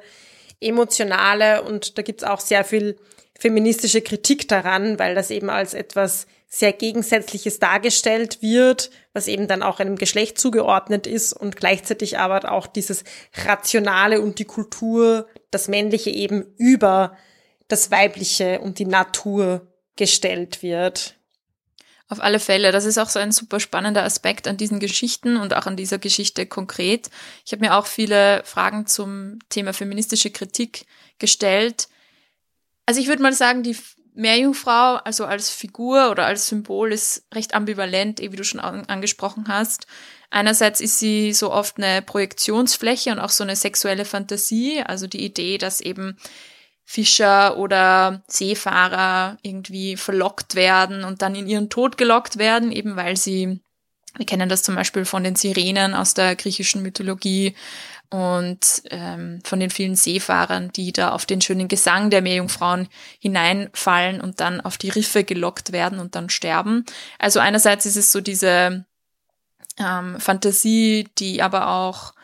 emotionale 0.60 1.62
und 1.62 1.98
da 1.98 2.02
gibt's 2.02 2.24
auch 2.24 2.40
sehr 2.40 2.64
viel 2.64 2.98
feministische 3.38 4.02
Kritik 4.02 4.48
daran, 4.48 4.98
weil 4.98 5.14
das 5.14 5.30
eben 5.30 5.50
als 5.50 5.74
etwas 5.74 6.26
sehr 6.48 6.72
Gegensätzliches 6.72 7.58
dargestellt 7.58 8.40
wird, 8.40 8.90
was 9.12 9.28
eben 9.28 9.48
dann 9.48 9.62
auch 9.62 9.80
einem 9.80 9.96
Geschlecht 9.96 10.38
zugeordnet 10.38 11.06
ist 11.06 11.32
und 11.32 11.56
gleichzeitig 11.56 12.18
aber 12.18 12.50
auch 12.50 12.66
dieses 12.66 13.04
Rationale 13.44 14.20
und 14.20 14.38
die 14.38 14.44
Kultur, 14.44 15.28
das 15.50 15.68
Männliche 15.68 16.10
eben 16.10 16.46
über 16.56 17.16
das 17.68 17.90
Weibliche 17.90 18.60
und 18.60 18.78
die 18.78 18.86
Natur 18.86 19.66
gestellt 19.96 20.62
wird. 20.62 21.14
Auf 22.08 22.20
alle 22.20 22.38
Fälle, 22.38 22.70
das 22.70 22.84
ist 22.84 22.98
auch 22.98 23.08
so 23.08 23.18
ein 23.18 23.32
super 23.32 23.58
spannender 23.58 24.04
Aspekt 24.04 24.46
an 24.46 24.56
diesen 24.56 24.78
Geschichten 24.78 25.36
und 25.36 25.54
auch 25.54 25.66
an 25.66 25.76
dieser 25.76 25.98
Geschichte 25.98 26.46
konkret. 26.46 27.10
Ich 27.44 27.50
habe 27.50 27.64
mir 27.64 27.76
auch 27.76 27.86
viele 27.86 28.42
Fragen 28.44 28.86
zum 28.86 29.40
Thema 29.48 29.72
feministische 29.72 30.30
Kritik 30.30 30.86
gestellt. 31.18 31.88
Also 32.86 33.00
ich 33.00 33.08
würde 33.08 33.22
mal 33.22 33.32
sagen, 33.32 33.62
die 33.62 33.76
Meerjungfrau, 34.14 34.94
also 35.04 35.26
als 35.26 35.50
Figur 35.50 36.10
oder 36.10 36.24
als 36.24 36.46
Symbol, 36.46 36.92
ist 36.92 37.26
recht 37.34 37.54
ambivalent, 37.54 38.20
wie 38.20 38.28
du 38.28 38.44
schon 38.44 38.60
angesprochen 38.60 39.46
hast. 39.48 39.86
Einerseits 40.30 40.80
ist 40.80 40.98
sie 40.98 41.32
so 41.32 41.52
oft 41.52 41.76
eine 41.76 42.02
Projektionsfläche 42.02 43.10
und 43.10 43.18
auch 43.18 43.30
so 43.30 43.44
eine 43.44 43.56
sexuelle 43.56 44.04
Fantasie, 44.04 44.82
also 44.82 45.06
die 45.06 45.24
Idee, 45.24 45.58
dass 45.58 45.80
eben 45.80 46.16
Fischer 46.84 47.58
oder 47.58 48.22
Seefahrer 48.28 49.38
irgendwie 49.42 49.96
verlockt 49.96 50.54
werden 50.54 51.04
und 51.04 51.20
dann 51.20 51.34
in 51.34 51.48
ihren 51.48 51.68
Tod 51.68 51.98
gelockt 51.98 52.38
werden, 52.38 52.72
eben 52.72 52.96
weil 52.96 53.16
sie, 53.16 53.60
wir 54.16 54.26
kennen 54.26 54.48
das 54.48 54.62
zum 54.62 54.76
Beispiel 54.76 55.04
von 55.04 55.24
den 55.24 55.36
Sirenen 55.36 55.94
aus 55.94 56.14
der 56.14 56.36
griechischen 56.36 56.82
Mythologie 56.82 57.54
und 58.10 58.82
ähm, 58.90 59.40
von 59.44 59.60
den 59.60 59.70
vielen 59.70 59.96
Seefahrern, 59.96 60.70
die 60.72 60.92
da 60.92 61.10
auf 61.10 61.26
den 61.26 61.40
schönen 61.40 61.68
Gesang 61.68 62.10
der 62.10 62.22
Meerjungfrauen 62.22 62.88
hineinfallen 63.18 64.20
und 64.20 64.40
dann 64.40 64.60
auf 64.60 64.78
die 64.78 64.90
Riffe 64.90 65.24
gelockt 65.24 65.72
werden 65.72 65.98
und 65.98 66.14
dann 66.14 66.30
sterben. 66.30 66.84
Also 67.18 67.40
einerseits 67.40 67.86
ist 67.86 67.96
es 67.96 68.12
so 68.12 68.20
diese 68.20 68.84
ähm, 69.78 70.20
Fantasie, 70.20 71.08
die 71.18 71.42
aber 71.42 71.68
auch 71.68 72.14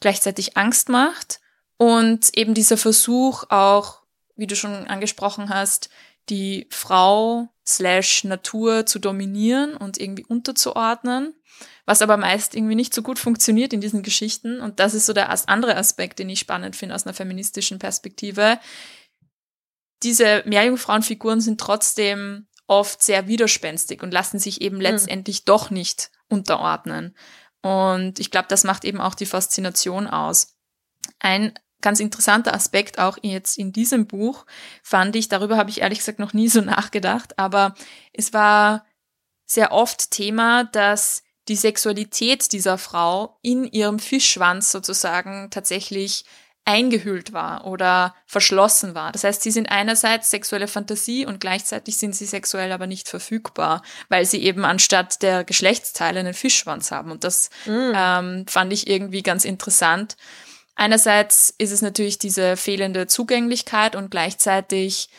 gleichzeitig 0.00 0.56
Angst 0.56 0.88
macht 0.88 1.40
und 1.76 2.36
eben 2.36 2.54
dieser 2.54 2.76
Versuch 2.76 3.44
auch 3.50 4.04
wie 4.36 4.46
du 4.46 4.56
schon 4.56 4.86
angesprochen 4.86 5.48
hast, 5.48 5.90
die 6.28 6.66
Frau 6.70 7.48
slash 7.66 8.24
Natur 8.24 8.86
zu 8.86 8.98
dominieren 8.98 9.76
und 9.76 9.98
irgendwie 9.98 10.24
unterzuordnen, 10.24 11.34
was 11.86 12.02
aber 12.02 12.16
meist 12.16 12.54
irgendwie 12.54 12.74
nicht 12.74 12.94
so 12.94 13.02
gut 13.02 13.18
funktioniert 13.18 13.72
in 13.72 13.80
diesen 13.80 14.02
Geschichten. 14.02 14.60
Und 14.60 14.80
das 14.80 14.94
ist 14.94 15.06
so 15.06 15.12
der 15.12 15.30
andere 15.48 15.76
Aspekt, 15.76 16.18
den 16.18 16.28
ich 16.28 16.40
spannend 16.40 16.76
finde 16.76 16.94
aus 16.94 17.06
einer 17.06 17.14
feministischen 17.14 17.78
Perspektive. 17.78 18.58
Diese 20.02 20.42
Meerjungfrauenfiguren 20.46 21.40
sind 21.40 21.60
trotzdem 21.60 22.46
oft 22.66 23.02
sehr 23.02 23.28
widerspenstig 23.28 24.02
und 24.02 24.12
lassen 24.12 24.38
sich 24.38 24.60
eben 24.62 24.76
hm. 24.76 24.82
letztendlich 24.82 25.40
mhm. 25.40 25.44
doch 25.46 25.70
nicht 25.70 26.10
unterordnen. 26.28 27.14
Und 27.60 28.18
ich 28.18 28.30
glaube, 28.30 28.48
das 28.48 28.64
macht 28.64 28.84
eben 28.84 29.00
auch 29.00 29.14
die 29.14 29.26
Faszination 29.26 30.06
aus. 30.06 30.56
Ein 31.18 31.52
ganz 31.80 32.00
interessanter 32.00 32.54
Aspekt 32.54 32.98
auch 32.98 33.18
jetzt 33.22 33.58
in 33.58 33.72
diesem 33.72 34.06
Buch 34.06 34.46
fand 34.82 35.16
ich, 35.16 35.28
darüber 35.28 35.58
habe 35.58 35.68
ich 35.70 35.82
ehrlich 35.82 35.98
gesagt 35.98 36.18
noch 36.18 36.32
nie 36.32 36.48
so 36.48 36.60
nachgedacht, 36.62 37.38
aber 37.38 37.74
es 38.12 38.32
war 38.32 38.86
sehr 39.46 39.72
oft 39.72 40.10
Thema, 40.10 40.64
dass 40.64 41.22
die 41.48 41.56
Sexualität 41.56 42.52
dieser 42.52 42.78
Frau 42.78 43.38
in 43.42 43.64
ihrem 43.64 43.98
Fischschwanz 43.98 44.72
sozusagen 44.72 45.48
tatsächlich 45.50 46.24
eingehüllt 46.66 47.34
war 47.34 47.66
oder 47.66 48.14
verschlossen 48.26 48.94
war. 48.94 49.12
Das 49.12 49.24
heißt, 49.24 49.42
sie 49.42 49.50
sind 49.50 49.70
einerseits 49.70 50.30
sexuelle 50.30 50.66
Fantasie 50.66 51.26
und 51.26 51.40
gleichzeitig 51.40 51.98
sind 51.98 52.16
sie 52.16 52.24
sexuell 52.24 52.72
aber 52.72 52.86
nicht 52.86 53.08
verfügbar, 53.08 53.82
weil 54.08 54.24
sie 54.24 54.42
eben 54.42 54.64
anstatt 54.64 55.22
der 55.22 55.44
Geschlechtsteile 55.44 56.20
einen 56.20 56.32
Fischschwanz 56.32 56.90
haben. 56.90 57.10
Und 57.10 57.22
das 57.24 57.50
mm. 57.66 57.92
ähm, 57.94 58.46
fand 58.48 58.72
ich 58.72 58.86
irgendwie 58.86 59.22
ganz 59.22 59.44
interessant. 59.44 60.16
Einerseits 60.74 61.54
ist 61.58 61.70
es 61.70 61.82
natürlich 61.82 62.18
diese 62.18 62.56
fehlende 62.56 63.06
Zugänglichkeit 63.06 63.94
und 63.94 64.10
gleichzeitig 64.10 65.10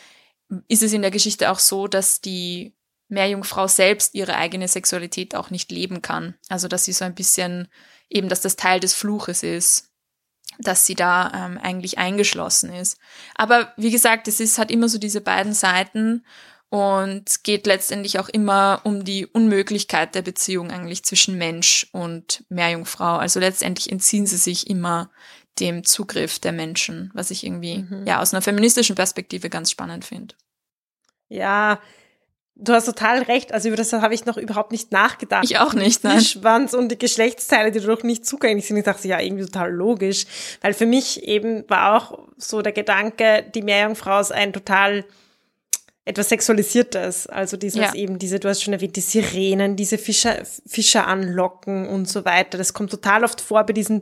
ist 0.67 0.83
es 0.83 0.93
in 0.93 1.01
der 1.01 1.11
Geschichte 1.11 1.51
auch 1.51 1.59
so, 1.59 1.87
dass 1.87 2.21
die 2.21 2.74
Meerjungfrau 3.07 3.67
selbst 3.67 4.15
ihre 4.15 4.35
eigene 4.35 4.67
Sexualität 4.67 5.35
auch 5.35 5.49
nicht 5.49 5.71
leben 5.71 6.01
kann. 6.01 6.35
Also 6.49 6.67
dass 6.67 6.85
sie 6.85 6.93
so 6.93 7.05
ein 7.05 7.15
bisschen 7.15 7.67
eben, 8.09 8.29
dass 8.29 8.41
das 8.41 8.55
Teil 8.55 8.79
des 8.79 8.93
Fluches 8.93 9.43
ist, 9.43 9.91
dass 10.59 10.85
sie 10.85 10.95
da 10.95 11.31
ähm, 11.33 11.57
eigentlich 11.57 11.97
eingeschlossen 11.97 12.73
ist. 12.73 12.97
Aber 13.35 13.73
wie 13.77 13.91
gesagt, 13.91 14.27
es 14.27 14.39
ist 14.39 14.57
hat 14.57 14.71
immer 14.71 14.89
so 14.89 14.97
diese 14.97 15.21
beiden 15.21 15.53
Seiten 15.53 16.25
und 16.69 17.43
geht 17.43 17.67
letztendlich 17.67 18.19
auch 18.19 18.29
immer 18.29 18.81
um 18.83 19.03
die 19.03 19.25
Unmöglichkeit 19.25 20.15
der 20.15 20.21
Beziehung 20.21 20.71
eigentlich 20.71 21.03
zwischen 21.03 21.37
Mensch 21.37 21.87
und 21.91 22.43
Meerjungfrau. 22.49 23.17
Also 23.17 23.39
letztendlich 23.39 23.91
entziehen 23.91 24.25
sie 24.25 24.37
sich 24.37 24.69
immer 24.69 25.11
dem 25.59 25.83
Zugriff 25.85 26.39
der 26.39 26.51
Menschen, 26.51 27.11
was 27.13 27.31
ich 27.31 27.45
irgendwie 27.45 27.79
mhm. 27.79 28.05
ja 28.05 28.21
aus 28.21 28.33
einer 28.33 28.41
feministischen 28.41 28.95
Perspektive 28.95 29.49
ganz 29.49 29.71
spannend 29.71 30.05
finde. 30.05 30.35
Ja, 31.29 31.79
du 32.55 32.73
hast 32.73 32.85
total 32.85 33.21
recht. 33.23 33.53
Also 33.53 33.67
über 33.67 33.77
das 33.77 33.91
habe 33.93 34.13
ich 34.13 34.25
noch 34.25 34.37
überhaupt 34.37 34.71
nicht 34.71 34.91
nachgedacht. 34.91 35.43
Ich 35.43 35.59
auch 35.59 35.73
nicht. 35.73 36.03
Nein. 36.03 36.19
Die 36.19 36.25
Schwanz 36.25 36.73
und 36.73 36.89
die 36.89 36.97
Geschlechtsteile, 36.97 37.71
die 37.71 37.79
doch 37.79 38.03
nicht 38.03 38.25
zugänglich 38.25 38.65
sind. 38.65 38.77
Ich 38.77 38.83
dachte, 38.83 39.07
ja, 39.07 39.19
irgendwie 39.19 39.45
total 39.45 39.71
logisch. 39.71 40.25
Weil 40.61 40.73
für 40.73 40.85
mich 40.85 41.23
eben 41.23 41.69
war 41.69 41.95
auch 41.95 42.19
so 42.37 42.61
der 42.61 42.71
Gedanke, 42.71 43.45
die 43.53 43.61
Meerjungfrau 43.61 44.19
ist 44.19 44.31
ein 44.31 44.53
total 44.53 45.05
etwas 46.05 46.29
Sexualisiertes. 46.29 47.27
Also 47.27 47.57
dieses 47.57 47.79
ja. 47.79 47.93
eben, 47.93 48.19
diese, 48.19 48.39
du 48.39 48.47
hast 48.47 48.63
schon 48.63 48.73
erwähnt, 48.73 48.95
die 48.95 49.01
Sirenen, 49.01 49.75
diese 49.75 49.97
Fischer, 49.97 50.45
Fischer 50.65 51.07
anlocken 51.07 51.87
und 51.87 52.07
so 52.07 52.25
weiter. 52.25 52.57
Das 52.57 52.73
kommt 52.73 52.91
total 52.91 53.23
oft 53.23 53.41
vor 53.41 53.65
bei 53.65 53.73
diesen 53.73 54.01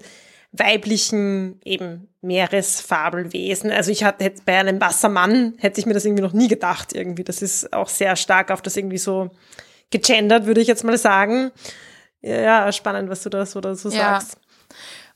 weiblichen 0.53 1.59
eben 1.65 2.07
Meeresfabelwesen. 2.21 3.71
Also 3.71 3.91
ich 3.91 4.03
hatte 4.03 4.23
jetzt 4.23 4.45
bei 4.45 4.57
einem 4.57 4.79
Wassermann 4.79 5.55
hätte 5.57 5.79
ich 5.79 5.85
mir 5.85 5.93
das 5.93 6.05
irgendwie 6.05 6.23
noch 6.23 6.33
nie 6.33 6.47
gedacht 6.47 6.93
irgendwie. 6.93 7.23
Das 7.23 7.41
ist 7.41 7.73
auch 7.73 7.89
sehr 7.89 8.15
stark 8.15 8.51
auf 8.51 8.61
das 8.61 8.77
irgendwie 8.77 8.99
so 8.99 9.31
gegendert, 9.89 10.45
würde 10.45 10.61
ich 10.61 10.67
jetzt 10.67 10.83
mal 10.83 10.97
sagen. 10.97 11.51
Ja, 12.21 12.71
spannend, 12.71 13.09
was 13.09 13.23
du 13.23 13.29
da 13.29 13.45
so 13.45 13.59
dazu 13.59 13.89
ja. 13.89 14.21
sagst. 14.21 14.37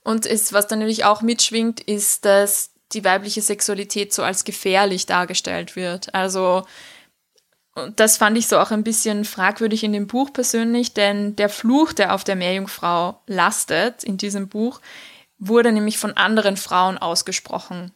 Und 0.03 0.25
ist, 0.25 0.53
was 0.53 0.67
dann 0.67 0.79
natürlich 0.79 1.05
auch 1.05 1.21
mitschwingt, 1.21 1.79
ist, 1.81 2.25
dass 2.25 2.71
die 2.93 3.03
weibliche 3.03 3.41
Sexualität 3.41 4.13
so 4.13 4.23
als 4.23 4.43
gefährlich 4.43 5.05
dargestellt 5.05 5.75
wird. 5.75 6.13
Also 6.15 6.65
das 7.95 8.17
fand 8.17 8.37
ich 8.37 8.47
so 8.47 8.57
auch 8.57 8.71
ein 8.71 8.83
bisschen 8.83 9.23
fragwürdig 9.23 9.83
in 9.83 9.93
dem 9.93 10.07
Buch 10.07 10.33
persönlich, 10.33 10.93
denn 10.93 11.35
der 11.35 11.49
Fluch, 11.49 11.93
der 11.93 12.13
auf 12.15 12.23
der 12.23 12.35
Meerjungfrau 12.35 13.21
lastet 13.27 14.03
in 14.03 14.17
diesem 14.17 14.47
Buch, 14.47 14.81
wurde 15.39 15.71
nämlich 15.71 15.97
von 15.97 16.15
anderen 16.17 16.57
Frauen 16.57 16.97
ausgesprochen. 16.97 17.91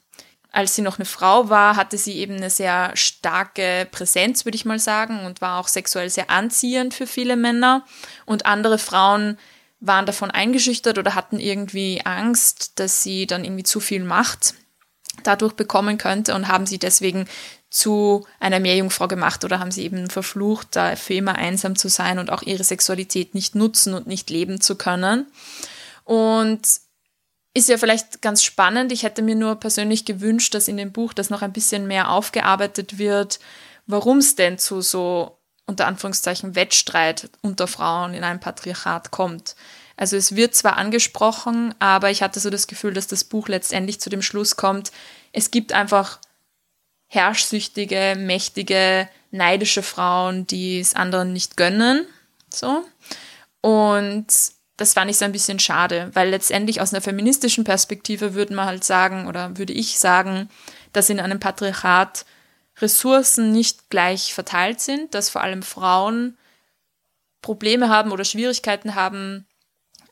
als 0.53 0.75
sie 0.75 0.81
noch 0.81 0.99
eine 0.99 1.05
Frau 1.05 1.49
war, 1.49 1.77
hatte 1.77 1.97
sie 1.97 2.17
eben 2.17 2.35
eine 2.35 2.49
sehr 2.49 2.91
starke 2.95 3.87
Präsenz, 3.89 4.43
würde 4.43 4.57
ich 4.57 4.65
mal 4.65 4.79
sagen, 4.79 5.25
und 5.25 5.39
war 5.39 5.57
auch 5.57 5.69
sexuell 5.69 6.09
sehr 6.09 6.29
anziehend 6.29 6.93
für 6.93 7.07
viele 7.07 7.37
Männer. 7.37 7.85
Und 8.25 8.45
andere 8.45 8.77
Frauen 8.77 9.37
waren 9.79 10.05
davon 10.05 10.29
eingeschüchtert 10.29 10.97
oder 10.97 11.15
hatten 11.15 11.39
irgendwie 11.39 12.01
Angst, 12.03 12.79
dass 12.79 13.01
sie 13.01 13.27
dann 13.27 13.45
irgendwie 13.45 13.63
zu 13.63 13.79
viel 13.79 14.03
Macht 14.03 14.55
dadurch 15.23 15.53
bekommen 15.53 15.97
könnte 15.97 16.35
und 16.35 16.49
haben 16.49 16.65
sie 16.65 16.79
deswegen 16.79 17.27
zu 17.69 18.27
einer 18.41 18.59
Meerjungfrau 18.59 19.07
gemacht 19.07 19.45
oder 19.45 19.59
haben 19.59 19.71
sie 19.71 19.83
eben 19.83 20.09
verflucht, 20.09 20.67
da 20.71 20.97
für 20.97 21.13
immer 21.13 21.35
einsam 21.35 21.77
zu 21.77 21.87
sein 21.87 22.19
und 22.19 22.29
auch 22.29 22.41
ihre 22.41 22.65
Sexualität 22.65 23.33
nicht 23.33 23.55
nutzen 23.55 23.93
und 23.93 24.05
nicht 24.05 24.29
leben 24.29 24.59
zu 24.59 24.75
können. 24.75 25.27
Und 26.03 26.61
ist 27.53 27.69
ja 27.69 27.77
vielleicht 27.77 28.21
ganz 28.21 28.43
spannend. 28.43 28.91
Ich 28.91 29.03
hätte 29.03 29.21
mir 29.21 29.35
nur 29.35 29.55
persönlich 29.55 30.05
gewünscht, 30.05 30.53
dass 30.53 30.67
in 30.67 30.77
dem 30.77 30.91
Buch 30.91 31.13
das 31.13 31.29
noch 31.29 31.41
ein 31.41 31.53
bisschen 31.53 31.87
mehr 31.87 32.09
aufgearbeitet 32.09 32.97
wird, 32.97 33.39
warum 33.87 34.19
es 34.19 34.35
denn 34.35 34.57
zu 34.57 34.81
so 34.81 35.37
unter 35.65 35.87
Anführungszeichen 35.87 36.55
Wettstreit 36.55 37.29
unter 37.41 37.67
Frauen 37.67 38.13
in 38.13 38.23
einem 38.23 38.39
Patriarchat 38.39 39.11
kommt. 39.11 39.55
Also 39.97 40.17
es 40.17 40.35
wird 40.35 40.55
zwar 40.55 40.77
angesprochen, 40.77 41.75
aber 41.79 42.09
ich 42.09 42.23
hatte 42.23 42.39
so 42.39 42.49
das 42.49 42.67
Gefühl, 42.67 42.93
dass 42.93 43.07
das 43.07 43.23
Buch 43.23 43.47
letztendlich 43.47 44.01
zu 44.01 44.09
dem 44.09 44.21
Schluss 44.21 44.55
kommt, 44.55 44.91
es 45.33 45.51
gibt 45.51 45.73
einfach 45.73 46.19
herrschsüchtige, 47.07 48.15
mächtige, 48.17 49.07
neidische 49.31 49.83
Frauen, 49.83 50.47
die 50.47 50.79
es 50.79 50.95
anderen 50.95 51.33
nicht 51.33 51.57
gönnen. 51.57 52.05
So. 52.53 52.85
Und 53.61 54.27
das 54.77 54.93
fand 54.93 55.11
ich 55.11 55.17
so 55.17 55.25
ein 55.25 55.31
bisschen 55.31 55.59
schade, 55.59 56.09
weil 56.13 56.29
letztendlich 56.29 56.81
aus 56.81 56.93
einer 56.93 57.01
feministischen 57.01 57.63
Perspektive 57.63 58.33
würde 58.33 58.55
man 58.55 58.65
halt 58.65 58.83
sagen, 58.83 59.27
oder 59.27 59.57
würde 59.57 59.73
ich 59.73 59.99
sagen, 59.99 60.49
dass 60.93 61.09
in 61.09 61.19
einem 61.19 61.39
Patriarchat 61.39 62.25
Ressourcen 62.79 63.51
nicht 63.51 63.89
gleich 63.89 64.33
verteilt 64.33 64.81
sind, 64.81 65.13
dass 65.13 65.29
vor 65.29 65.41
allem 65.41 65.61
Frauen 65.61 66.37
Probleme 67.41 67.89
haben 67.89 68.11
oder 68.11 68.23
Schwierigkeiten 68.23 68.95
haben, 68.95 69.45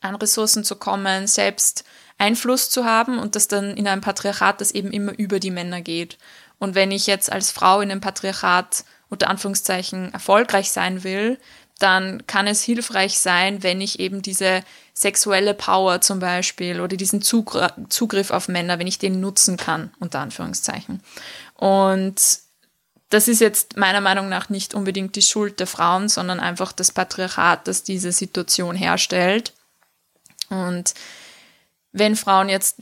an 0.02 0.16
Ressourcen 0.16 0.64
zu 0.64 0.76
kommen, 0.76 1.28
selbst 1.28 1.84
Einfluss 2.18 2.70
zu 2.70 2.86
haben 2.86 3.18
und 3.18 3.36
dass 3.36 3.48
dann 3.48 3.76
in 3.76 3.88
einem 3.88 4.02
Patriarchat 4.02 4.62
das 4.62 4.72
eben 4.72 4.92
immer 4.92 5.18
über 5.18 5.40
die 5.40 5.52
Männer 5.52 5.82
geht. 5.82 6.18
Und 6.58 6.76
wenn 6.76 6.92
ich 6.92 7.08
jetzt 7.08 7.32
als 7.32 7.52
Frau 7.52 7.82
in 7.82 7.92
einem 7.92 8.02
Patriarchat 8.02 8.84
unter 9.10 9.30
Anführungszeichen 9.30 10.14
erfolgreich 10.14 10.72
sein 10.72 11.04
will, 11.04 11.40
dann 11.80 12.26
kann 12.28 12.48
es 12.48 12.62
hilfreich 12.62 13.20
sein, 13.20 13.64
wenn 13.64 13.82
ich 13.82 14.00
eben 14.00 14.22
diese 14.22 14.64
sexuelle 14.94 15.54
Power 15.54 16.02
zum 16.02 16.20
Beispiel 16.20 16.82
oder 16.82 16.98
diesen 16.98 17.22
Zugriff 17.22 18.32
auf 18.32 18.48
Männer, 18.50 18.80
wenn 18.80 18.88
ich 18.88 19.00
den 19.00 19.20
nutzen 19.22 19.58
kann, 19.58 19.92
unter 20.00 20.20
Anführungszeichen. 20.20 21.02
Und 21.56 22.20
das 23.10 23.28
ist 23.28 23.42
jetzt 23.42 23.78
meiner 23.78 24.02
Meinung 24.02 24.30
nach 24.30 24.50
nicht 24.50 24.74
unbedingt 24.74 25.16
die 25.16 25.22
Schuld 25.22 25.60
der 25.60 25.68
Frauen, 25.68 26.10
sondern 26.10 26.40
einfach 26.40 26.72
das 26.72 26.92
Patriarchat, 26.92 27.68
das 27.68 27.84
diese 27.84 28.12
Situation 28.12 28.76
herstellt. 28.76 29.54
Und 30.50 30.94
wenn 31.92 32.16
Frauen 32.16 32.50
jetzt 32.50 32.82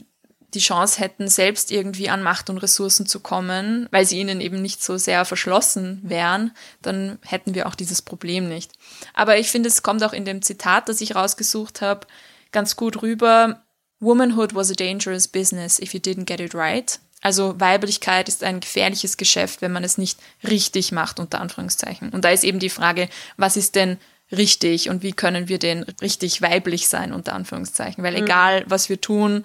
die 0.54 0.60
Chance 0.60 1.00
hätten, 1.00 1.28
selbst 1.28 1.70
irgendwie 1.70 2.08
an 2.08 2.22
Macht 2.22 2.48
und 2.48 2.58
Ressourcen 2.58 3.06
zu 3.06 3.20
kommen, 3.20 3.86
weil 3.90 4.06
sie 4.06 4.18
ihnen 4.18 4.40
eben 4.40 4.62
nicht 4.62 4.82
so 4.82 4.96
sehr 4.96 5.24
verschlossen 5.24 6.00
wären, 6.02 6.52
dann 6.80 7.18
hätten 7.22 7.54
wir 7.54 7.66
auch 7.66 7.74
dieses 7.74 8.00
Problem 8.00 8.48
nicht. 8.48 8.72
Aber 9.14 9.38
ich 9.38 9.50
finde, 9.50 9.68
es 9.68 9.82
kommt 9.82 10.02
auch 10.02 10.12
in 10.12 10.24
dem 10.24 10.42
Zitat, 10.42 10.88
das 10.88 11.00
ich 11.00 11.14
rausgesucht 11.14 11.82
habe, 11.82 12.06
ganz 12.50 12.76
gut 12.76 13.02
rüber. 13.02 13.62
Womanhood 14.00 14.54
was 14.54 14.70
a 14.70 14.74
dangerous 14.74 15.28
business 15.28 15.78
if 15.78 15.92
you 15.92 16.00
didn't 16.00 16.24
get 16.24 16.40
it 16.40 16.54
right. 16.54 16.98
Also 17.20 17.58
Weiblichkeit 17.58 18.28
ist 18.28 18.44
ein 18.44 18.60
gefährliches 18.60 19.16
Geschäft, 19.16 19.60
wenn 19.60 19.72
man 19.72 19.82
es 19.84 19.98
nicht 19.98 20.20
richtig 20.46 20.92
macht, 20.92 21.18
unter 21.18 21.40
Anführungszeichen. 21.40 22.10
Und 22.10 22.24
da 22.24 22.30
ist 22.30 22.44
eben 22.44 22.60
die 22.60 22.70
Frage, 22.70 23.08
was 23.36 23.56
ist 23.56 23.74
denn 23.74 23.98
richtig 24.30 24.88
und 24.88 25.02
wie 25.02 25.12
können 25.12 25.48
wir 25.48 25.58
denn 25.58 25.84
richtig 26.00 26.42
weiblich 26.42 26.88
sein, 26.88 27.12
unter 27.12 27.32
Anführungszeichen. 27.32 28.04
Weil 28.04 28.16
mhm. 28.16 28.24
egal, 28.24 28.64
was 28.68 28.88
wir 28.88 29.00
tun, 29.00 29.44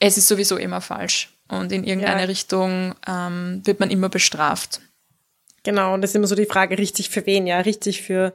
es 0.00 0.18
ist 0.18 0.26
sowieso 0.26 0.56
immer 0.56 0.80
falsch. 0.80 1.36
Und 1.48 1.70
in 1.72 1.84
irgendeine 1.84 2.22
ja. 2.22 2.26
Richtung 2.26 2.94
ähm, 3.06 3.60
wird 3.64 3.80
man 3.80 3.90
immer 3.90 4.08
bestraft. 4.08 4.80
Genau, 5.62 5.94
und 5.94 6.00
das 6.00 6.10
ist 6.10 6.16
immer 6.16 6.26
so 6.26 6.34
die 6.34 6.46
Frage, 6.46 6.78
richtig 6.78 7.10
für 7.10 7.26
wen? 7.26 7.46
Ja, 7.46 7.60
richtig 7.60 8.02
für, 8.02 8.32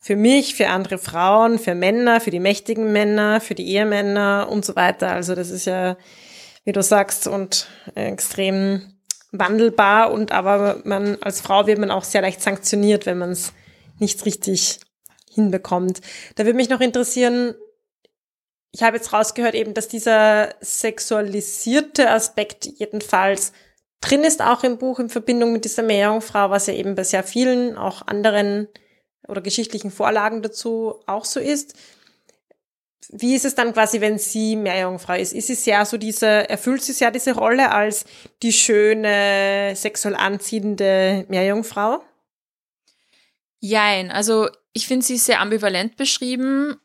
für 0.00 0.16
mich, 0.16 0.54
für 0.54 0.68
andere 0.68 0.98
Frauen, 0.98 1.58
für 1.58 1.74
Männer, 1.74 2.20
für 2.20 2.30
die 2.30 2.40
mächtigen 2.40 2.92
Männer, 2.92 3.40
für 3.40 3.54
die 3.54 3.68
Ehemänner 3.68 4.48
und 4.50 4.64
so 4.64 4.76
weiter. 4.76 5.10
Also 5.10 5.34
das 5.34 5.50
ist 5.50 5.66
ja, 5.66 5.96
wie 6.64 6.72
du 6.72 6.82
sagst, 6.82 7.26
und 7.26 7.68
extrem 7.94 8.94
wandelbar 9.32 10.12
und 10.12 10.32
aber 10.32 10.80
man 10.84 11.18
als 11.20 11.40
Frau 11.40 11.66
wird 11.66 11.78
man 11.78 11.90
auch 11.90 12.04
sehr 12.04 12.22
leicht 12.22 12.40
sanktioniert, 12.40 13.04
wenn 13.04 13.18
man 13.18 13.30
es 13.30 13.52
nicht 13.98 14.24
richtig 14.24 14.78
hinbekommt. 15.28 16.00
Da 16.36 16.44
würde 16.44 16.56
mich 16.56 16.70
noch 16.70 16.80
interessieren, 16.80 17.54
ich 18.74 18.82
habe 18.82 18.96
jetzt 18.96 19.12
rausgehört 19.12 19.54
eben, 19.54 19.72
dass 19.72 19.86
dieser 19.86 20.52
sexualisierte 20.60 22.10
Aspekt 22.10 22.66
jedenfalls 22.66 23.52
drin 24.00 24.24
ist, 24.24 24.42
auch 24.42 24.64
im 24.64 24.78
Buch 24.78 24.98
in 24.98 25.08
Verbindung 25.08 25.52
mit 25.52 25.64
dieser 25.64 25.84
Meerjungfrau, 25.84 26.50
was 26.50 26.66
ja 26.66 26.74
eben 26.74 26.96
bei 26.96 27.04
sehr 27.04 27.22
vielen 27.22 27.76
auch 27.76 28.04
anderen 28.08 28.66
oder 29.28 29.42
geschichtlichen 29.42 29.92
Vorlagen 29.92 30.42
dazu 30.42 30.96
auch 31.06 31.24
so 31.24 31.38
ist. 31.38 31.74
Wie 33.10 33.36
ist 33.36 33.44
es 33.44 33.54
dann 33.54 33.72
quasi, 33.72 34.00
wenn 34.00 34.18
sie 34.18 34.56
Meerjungfrau 34.56 35.14
ist? 35.14 35.32
Ist 35.32 35.50
es 35.50 35.64
ja 35.66 35.84
so 35.84 35.96
diese, 35.96 36.26
erfüllt 36.26 36.82
sie 36.82 37.04
ja 37.04 37.12
diese 37.12 37.36
Rolle 37.36 37.70
als 37.70 38.04
die 38.42 38.52
schöne, 38.52 39.74
sexuell 39.76 40.16
anziehende 40.16 41.26
Meerjungfrau? 41.28 42.02
Jein, 43.60 44.10
also 44.10 44.48
ich 44.72 44.88
finde 44.88 45.06
sie 45.06 45.16
sehr 45.16 45.40
ambivalent 45.40 45.96
beschrieben. 45.96 46.76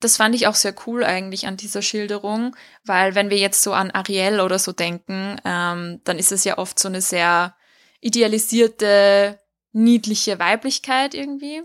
Das 0.00 0.16
fand 0.16 0.34
ich 0.34 0.46
auch 0.46 0.54
sehr 0.54 0.74
cool 0.86 1.04
eigentlich 1.04 1.46
an 1.46 1.56
dieser 1.56 1.82
Schilderung, 1.82 2.54
weil 2.84 3.14
wenn 3.14 3.30
wir 3.30 3.38
jetzt 3.38 3.62
so 3.62 3.72
an 3.72 3.90
Ariel 3.90 4.40
oder 4.40 4.58
so 4.58 4.72
denken, 4.72 5.40
ähm, 5.44 6.00
dann 6.04 6.18
ist 6.18 6.32
es 6.32 6.44
ja 6.44 6.58
oft 6.58 6.78
so 6.78 6.88
eine 6.88 7.00
sehr 7.00 7.56
idealisierte, 8.00 9.38
niedliche 9.72 10.38
Weiblichkeit 10.38 11.14
irgendwie. 11.14 11.62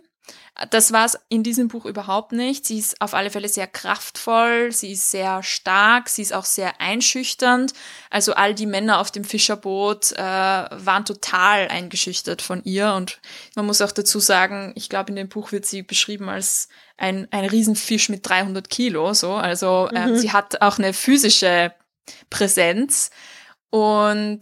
Das 0.70 0.92
war 0.92 1.06
es 1.06 1.18
in 1.30 1.44
diesem 1.44 1.68
Buch 1.68 1.86
überhaupt 1.86 2.32
nicht. 2.32 2.66
Sie 2.66 2.78
ist 2.78 3.02
auf 3.02 3.14
alle 3.14 3.30
Fälle 3.30 3.50
sehr 3.50 3.68
kraftvoll, 3.68 4.72
sie 4.72 4.92
ist 4.92 5.10
sehr 5.10 5.44
stark, 5.44 6.10
sie 6.10 6.22
ist 6.22 6.34
auch 6.34 6.46
sehr 6.46 6.80
einschüchternd. 6.80 7.74
Also 8.10 8.34
all 8.34 8.54
die 8.54 8.66
Männer 8.66 9.00
auf 9.00 9.12
dem 9.12 9.24
Fischerboot 9.24 10.12
äh, 10.14 10.22
waren 10.22 11.06
total 11.06 11.68
eingeschüchtert 11.68 12.42
von 12.42 12.64
ihr. 12.64 12.94
Und 12.94 13.20
man 13.56 13.66
muss 13.66 13.82
auch 13.82 13.92
dazu 13.92 14.20
sagen, 14.20 14.74
ich 14.76 14.90
glaube, 14.90 15.10
in 15.10 15.16
dem 15.16 15.30
Buch 15.30 15.52
wird 15.52 15.66
sie 15.66 15.82
beschrieben 15.84 16.30
als 16.30 16.68
ein, 16.98 17.28
ein 17.32 17.46
Riesenfisch 17.46 18.10
mit 18.10 18.28
300 18.28 18.70
Kilo. 18.70 19.14
So. 19.14 19.34
Also 19.34 19.90
äh, 19.94 20.08
mhm. 20.08 20.18
sie 20.18 20.32
hat 20.32 20.62
auch 20.62 20.78
eine 20.78 20.94
physische 20.94 21.74
Präsenz. 22.30 23.10
Und 23.70 24.42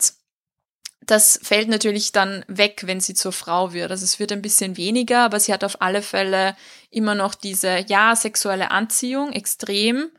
das 1.09 1.39
fällt 1.41 1.69
natürlich 1.69 2.11
dann 2.11 2.45
weg, 2.47 2.83
wenn 2.85 2.99
sie 2.99 3.15
zur 3.15 3.31
Frau 3.31 3.73
wird. 3.73 3.89
Also 3.89 4.03
es 4.03 4.19
wird 4.19 4.31
ein 4.31 4.43
bisschen 4.43 4.77
weniger, 4.77 5.21
aber 5.21 5.39
sie 5.39 5.51
hat 5.51 5.63
auf 5.63 5.81
alle 5.81 6.03
Fälle 6.03 6.55
immer 6.91 7.15
noch 7.15 7.33
diese, 7.33 7.83
ja, 7.87 8.15
sexuelle 8.15 8.69
Anziehung, 8.69 9.31
extrem, 9.33 10.11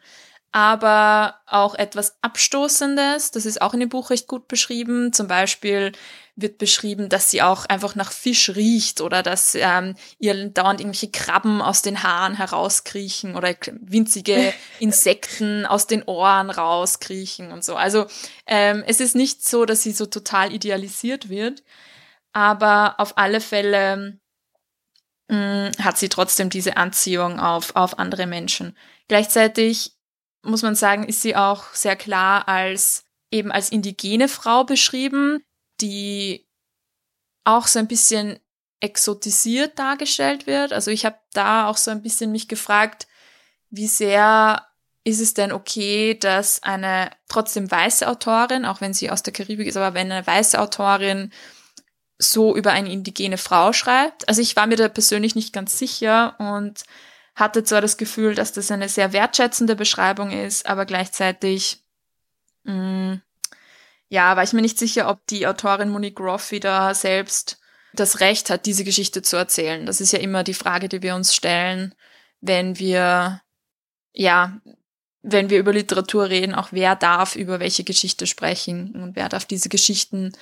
aber 0.53 1.37
auch 1.47 1.75
etwas 1.75 2.17
Abstoßendes. 2.23 3.31
Das 3.31 3.47
ist 3.47 3.63
auch 3.63 3.73
in 3.73 3.81
dem 3.81 3.89
Buch 3.89 4.11
recht 4.11 4.27
gut 4.27 4.49
beschrieben. 4.49 5.13
Zum 5.13 5.29
Beispiel 5.29 5.93
wird 6.35 6.59
beschrieben, 6.59 7.09
dass 7.09 7.31
sie 7.31 7.43
auch 7.43 7.67
einfach 7.67 7.95
nach 7.95 8.11
Fisch 8.11 8.51
riecht 8.51 9.01
oder 9.01 9.23
dass 9.23 9.55
ähm, 9.55 9.95
ihr 10.19 10.49
dauernd 10.49 10.81
irgendwelche 10.81 11.11
Krabben 11.11 11.63
aus 11.63 11.83
den 11.83 12.03
Haaren 12.03 12.35
herauskriechen 12.35 13.37
oder 13.37 13.55
winzige 13.81 14.53
Insekten 14.81 15.67
aus 15.67 15.87
den 15.87 16.03
Ohren 16.05 16.51
rauskriechen 16.51 17.53
und 17.53 17.65
so. 17.65 17.77
Also 17.77 18.07
ähm, 18.47 18.83
es 18.87 19.01
ist 19.01 19.15
nicht 19.15 19.47
so, 19.47 19.67
dass 19.67 19.83
sie 19.83 19.93
so 19.93 20.07
total 20.07 20.53
idealisiert 20.53 21.29
wird, 21.29 21.63
aber 22.33 22.99
auf 22.99 23.19
alle 23.19 23.41
Fälle 23.41 24.19
mh, 25.29 25.71
mm, 25.71 25.85
hat 25.85 25.99
sie 25.99 26.09
trotzdem 26.09 26.51
diese 26.51 26.77
Anziehung 26.77 27.39
auf, 27.39 27.77
auf 27.77 27.99
andere 27.99 28.27
Menschen. 28.27 28.77
Gleichzeitig 29.09 29.93
muss 30.43 30.63
man 30.63 30.75
sagen, 30.75 31.05
ist 31.05 31.23
sie 31.23 31.37
auch 31.37 31.73
sehr 31.75 31.97
klar 31.97 32.49
als 32.49 33.05
eben 33.31 33.53
als 33.53 33.71
indigene 33.71 34.29
Frau 34.29 34.65
beschrieben, 34.65 35.45
die 35.81 36.49
auch 37.45 37.67
so 37.67 37.79
ein 37.79 37.89
bisschen 37.89 38.41
exotisiert 38.81 39.79
dargestellt 39.79 40.47
wird. 40.47 40.73
Also 40.73 40.91
ich 40.91 41.05
habe 41.05 41.19
da 41.33 41.69
auch 41.69 41.77
so 41.77 41.91
ein 41.91 42.03
bisschen 42.03 42.33
mich 42.33 42.49
gefragt, 42.49 43.07
wie 43.69 43.87
sehr 43.87 44.67
ist 45.05 45.21
es 45.21 45.35
denn 45.35 45.53
okay, 45.53 46.19
dass 46.19 46.63
eine 46.63 47.11
trotzdem 47.29 47.71
weiße 47.71 48.07
Autorin, 48.09 48.65
auch 48.65 48.81
wenn 48.81 48.95
sie 48.95 49.11
aus 49.11 49.23
der 49.23 49.33
Karibik 49.33 49.67
ist, 49.67 49.77
aber 49.77 49.95
wenn 49.95 50.11
eine 50.11 50.27
weiße 50.27 50.61
Autorin 50.61 51.33
so 52.19 52.55
über 52.55 52.73
eine 52.73 52.93
indigene 52.93 53.39
Frau 53.39 53.73
schreibt. 53.73 54.29
Also 54.29 54.43
ich 54.43 54.57
war 54.57 54.67
mir 54.67 54.77
da 54.77 54.89
persönlich 54.89 55.35
nicht 55.35 55.55
ganz 55.55 55.79
sicher 55.79 56.37
und 56.39 56.85
hatte 57.35 57.65
zwar 57.65 57.81
das 57.81 57.97
Gefühl, 57.97 58.35
dass 58.35 58.53
das 58.53 58.71
eine 58.71 58.89
sehr 58.89 59.13
wertschätzende 59.13 59.77
Beschreibung 59.77 60.31
ist, 60.31 60.67
aber 60.67 60.85
gleichzeitig 60.85 61.83
mh, 62.65 62.75
mm, 62.75 63.23
ja, 64.11 64.37
war 64.37 64.43
ich 64.43 64.53
mir 64.53 64.61
nicht 64.61 64.79
sicher, 64.79 65.09
ob 65.09 65.25
die 65.29 65.47
Autorin 65.47 65.89
Monique 65.89 66.17
Groff 66.17 66.51
wieder 66.51 66.95
selbst 66.95 67.61
das 67.93 68.21
Recht 68.21 68.51
hat, 68.51 68.67
diese 68.67 68.85
Geschichte 68.85 69.23
zu 69.23 69.37
erzählen. 69.37 69.87
Das 69.87 70.01
ist 70.01 70.13
ja 70.13 70.19
immer 70.19 70.45
die 70.45 70.55
Frage, 70.55 70.89
die 70.89 71.03
wir 71.03 71.15
uns 71.15 71.35
stellen, 71.35 71.95
wenn 72.41 72.79
wir, 72.79 73.41
ja, 74.13 74.61
wenn 75.23 75.49
wir 75.51 75.59
über 75.59 75.73
Literatur 75.73 76.29
reden, 76.29 76.55
auch 76.55 76.69
wer 76.73 76.97
darf 76.97 77.37
über 77.37 77.61
welche 77.61 77.85
Geschichte 77.85 78.27
sprechen 78.27 78.95
und 78.95 79.17
wer 79.17 79.29
darf 79.29 79.45
diese 79.45 79.69
Geschichten 79.69 80.33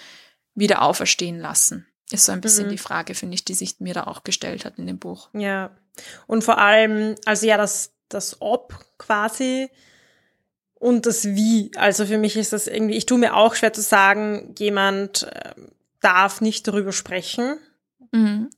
wieder 0.55 0.83
auferstehen 0.83 1.38
lassen. 1.38 1.87
Ist 2.11 2.24
so 2.24 2.33
ein 2.33 2.40
bisschen 2.40 2.66
mhm. 2.66 2.70
die 2.70 2.79
Frage, 2.79 3.14
finde 3.14 3.35
ich, 3.35 3.44
die 3.44 3.55
sich 3.55 3.81
mir 3.81 3.92
da 3.92 4.05
auch 4.05 4.24
gestellt 4.24 4.64
hat 4.64 4.79
in 4.79 4.87
dem 4.87 4.98
Buch. 4.98 5.29
Ja. 5.35 5.77
Und 6.26 6.44
vor 6.44 6.58
allem, 6.58 7.14
also 7.24 7.46
ja, 7.46 7.56
das, 7.56 7.92
das 8.08 8.37
Ob 8.40 8.74
quasi 8.98 9.68
und 10.74 11.06
das 11.06 11.24
Wie. 11.24 11.70
Also 11.76 12.06
für 12.06 12.18
mich 12.18 12.37
ist 12.37 12.52
das 12.52 12.66
irgendwie, 12.66 12.96
ich 12.96 13.06
tue 13.06 13.18
mir 13.18 13.34
auch 13.34 13.54
schwer 13.54 13.72
zu 13.72 13.82
sagen, 13.82 14.54
jemand 14.58 15.24
äh, 15.24 15.52
darf 16.00 16.40
nicht 16.40 16.66
darüber 16.68 16.92
sprechen. 16.92 17.58
Mhm. 18.12 18.50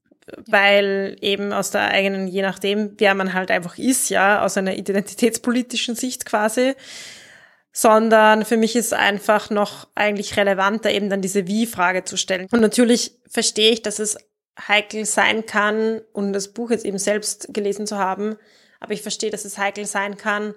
Weil 0.47 1.17
eben 1.23 1.53
aus 1.53 1.73
der 1.73 1.89
eigenen, 1.89 2.29
je 2.29 2.43
nachdem, 2.43 2.95
wer 2.99 3.15
man 3.15 3.35
halt 3.35 3.51
einfach 3.51 3.79
ist, 3.79 4.11
ja, 4.11 4.45
aus 4.45 4.57
einer 4.57 4.77
identitätspolitischen 4.77 5.97
Sicht 5.97 6.25
quasi, 6.25 6.75
sondern 7.73 8.45
für 8.45 8.57
mich 8.57 8.77
ist 8.77 8.95
einfach 8.95 9.51
noch 9.51 9.89
eigentlich 9.97 10.37
relevanter, 10.37 10.91
eben 10.93 11.11
dann 11.11 11.21
diese 11.21 11.49
Wie-Frage 11.49 12.05
zu 12.05 12.17
stellen. 12.17 12.47
Und 12.53 12.61
natürlich 12.61 13.17
verstehe 13.29 13.73
ich, 13.73 13.83
dass 13.83 13.99
es 13.99 14.19
heikel 14.69 15.05
sein 15.05 15.47
kann, 15.47 16.01
und 16.13 16.33
das 16.33 16.49
Buch 16.49 16.71
jetzt 16.71 16.85
eben 16.85 16.99
selbst 16.99 17.49
gelesen 17.53 17.87
zu 17.87 17.99
haben, 17.99 18.37
aber 18.81 18.93
ich 18.93 19.03
verstehe, 19.03 19.31
dass 19.31 19.45
es 19.45 19.59
heikel 19.59 19.87
sein 19.87 20.17
kann, 20.17 20.55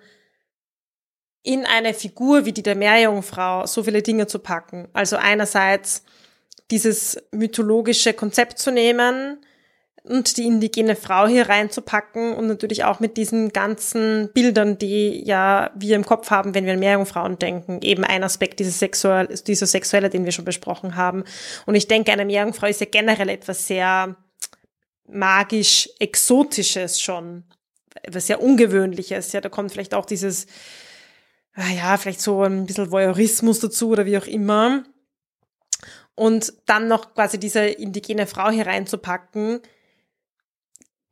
in 1.43 1.65
eine 1.65 1.93
Figur 1.93 2.45
wie 2.45 2.53
die 2.53 2.63
der 2.63 2.75
Meerjungfrau 2.75 3.65
so 3.65 3.83
viele 3.83 4.01
Dinge 4.01 4.27
zu 4.27 4.39
packen. 4.39 4.87
Also 4.93 5.17
einerseits 5.17 6.03
dieses 6.71 7.21
mythologische 7.31 8.13
Konzept 8.13 8.59
zu 8.59 8.71
nehmen 8.71 9.45
und 10.03 10.37
die 10.37 10.45
indigene 10.45 10.95
Frau 10.95 11.27
hier 11.27 11.47
reinzupacken 11.47 12.33
und 12.35 12.47
natürlich 12.47 12.83
auch 12.83 12.99
mit 12.99 13.15
diesen 13.15 13.49
ganzen 13.53 14.29
Bildern, 14.33 14.77
die 14.77 15.23
ja 15.25 15.71
wir 15.75 15.95
im 15.95 16.05
Kopf 16.05 16.29
haben, 16.29 16.53
wenn 16.53 16.65
wir 16.65 16.73
an 16.73 16.79
Meerjungfrauen 16.79 17.39
denken. 17.39 17.79
Eben 17.81 18.03
ein 18.03 18.23
Aspekt 18.23 18.59
dieses 18.59 18.79
Sexuell, 18.79 19.27
dieser 19.47 19.65
Sexuelle, 19.65 20.09
den 20.09 20.25
wir 20.25 20.33
schon 20.33 20.45
besprochen 20.45 20.95
haben. 20.95 21.23
Und 21.65 21.75
ich 21.75 21.87
denke, 21.87 22.11
eine 22.11 22.25
Meerjungfrau 22.25 22.67
ist 22.67 22.81
ja 22.81 22.87
generell 22.89 23.29
etwas 23.29 23.65
sehr 23.65 24.15
magisch 25.07 25.89
Exotisches 25.99 26.99
schon. 26.99 27.45
Etwas 28.01 28.27
sehr 28.27 28.41
Ungewöhnliches. 28.41 29.31
Ja, 29.31 29.39
da 29.39 29.47
kommt 29.47 29.71
vielleicht 29.71 29.93
auch 29.93 30.05
dieses, 30.05 30.47
ah 31.53 31.69
ja, 31.69 31.95
vielleicht 31.95 32.21
so 32.21 32.43
ein 32.43 32.65
bisschen 32.65 32.91
Voyeurismus 32.91 33.61
dazu 33.61 33.89
oder 33.89 34.05
wie 34.05 34.17
auch 34.17 34.27
immer 34.27 34.83
und 36.15 36.53
dann 36.65 36.87
noch 36.87 37.13
quasi 37.13 37.39
diese 37.39 37.65
indigene 37.65 38.27
Frau 38.27 38.49
hier 38.49 38.67
reinzupacken, 38.67 39.61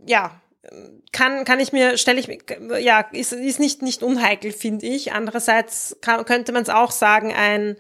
ja, 0.06 0.42
kann, 1.12 1.44
kann 1.44 1.60
ich 1.60 1.74
mir, 1.74 1.98
stelle 1.98 2.20
ich 2.20 2.28
mir, 2.28 2.80
ja, 2.80 3.02
ist, 3.12 3.34
ist 3.34 3.60
nicht, 3.60 3.82
nicht 3.82 4.04
unheikel, 4.04 4.52
finde 4.52 4.86
ich. 4.86 5.12
Andererseits 5.12 5.98
kann, 6.02 6.24
könnte 6.26 6.52
man 6.52 6.64
es 6.64 6.70
auch 6.70 6.92
sagen, 6.92 7.34
ein, 7.34 7.78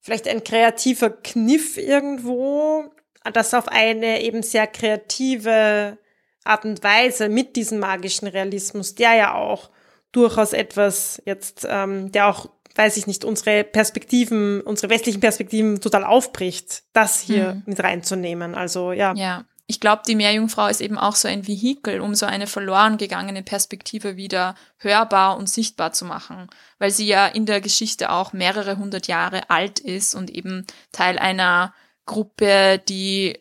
vielleicht 0.00 0.26
ein 0.28 0.42
kreativer 0.42 1.10
Kniff 1.10 1.76
irgendwo, 1.76 2.84
das 3.32 3.54
auf 3.54 3.68
eine 3.68 4.22
eben 4.22 4.42
sehr 4.42 4.66
kreative 4.66 5.98
Art 6.42 6.64
und 6.64 6.82
Weise 6.82 7.28
mit 7.28 7.56
diesem 7.56 7.78
magischen 7.78 8.28
Realismus, 8.28 8.94
der 8.94 9.14
ja 9.14 9.34
auch 9.34 9.70
durchaus 10.12 10.52
etwas 10.52 11.22
jetzt, 11.24 11.66
ähm, 11.68 12.12
der 12.12 12.28
auch 12.28 12.50
weiß 12.76 12.96
ich 12.96 13.06
nicht, 13.06 13.24
unsere 13.24 13.62
Perspektiven, 13.62 14.60
unsere 14.60 14.90
westlichen 14.90 15.20
Perspektiven 15.20 15.80
total 15.80 16.02
aufbricht, 16.02 16.82
das 16.92 17.20
hier 17.20 17.54
mhm. 17.54 17.62
mit 17.66 17.82
reinzunehmen. 17.82 18.56
Also 18.56 18.90
ja. 18.90 19.14
Ja. 19.14 19.44
Ich 19.66 19.80
glaube, 19.80 20.02
die 20.06 20.14
Meerjungfrau 20.14 20.66
ist 20.66 20.82
eben 20.82 20.98
auch 20.98 21.16
so 21.16 21.26
ein 21.26 21.46
Vehikel, 21.46 22.00
um 22.00 22.14
so 22.14 22.26
eine 22.26 22.46
verloren 22.46 22.98
gegangene 22.98 23.42
Perspektive 23.42 24.16
wieder 24.16 24.56
hörbar 24.76 25.38
und 25.38 25.48
sichtbar 25.48 25.92
zu 25.92 26.04
machen, 26.04 26.48
weil 26.78 26.90
sie 26.90 27.06
ja 27.06 27.26
in 27.26 27.46
der 27.46 27.62
Geschichte 27.62 28.10
auch 28.10 28.34
mehrere 28.34 28.76
hundert 28.76 29.06
Jahre 29.06 29.48
alt 29.48 29.78
ist 29.78 30.14
und 30.14 30.30
eben 30.30 30.66
Teil 30.92 31.18
einer 31.18 31.74
Gruppe, 32.04 32.82
die 32.88 33.38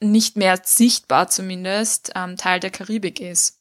nicht 0.00 0.36
mehr 0.36 0.58
sichtbar 0.62 1.28
zumindest 1.28 2.10
ähm, 2.16 2.36
Teil 2.36 2.58
der 2.58 2.70
Karibik 2.70 3.20
ist. 3.20 3.60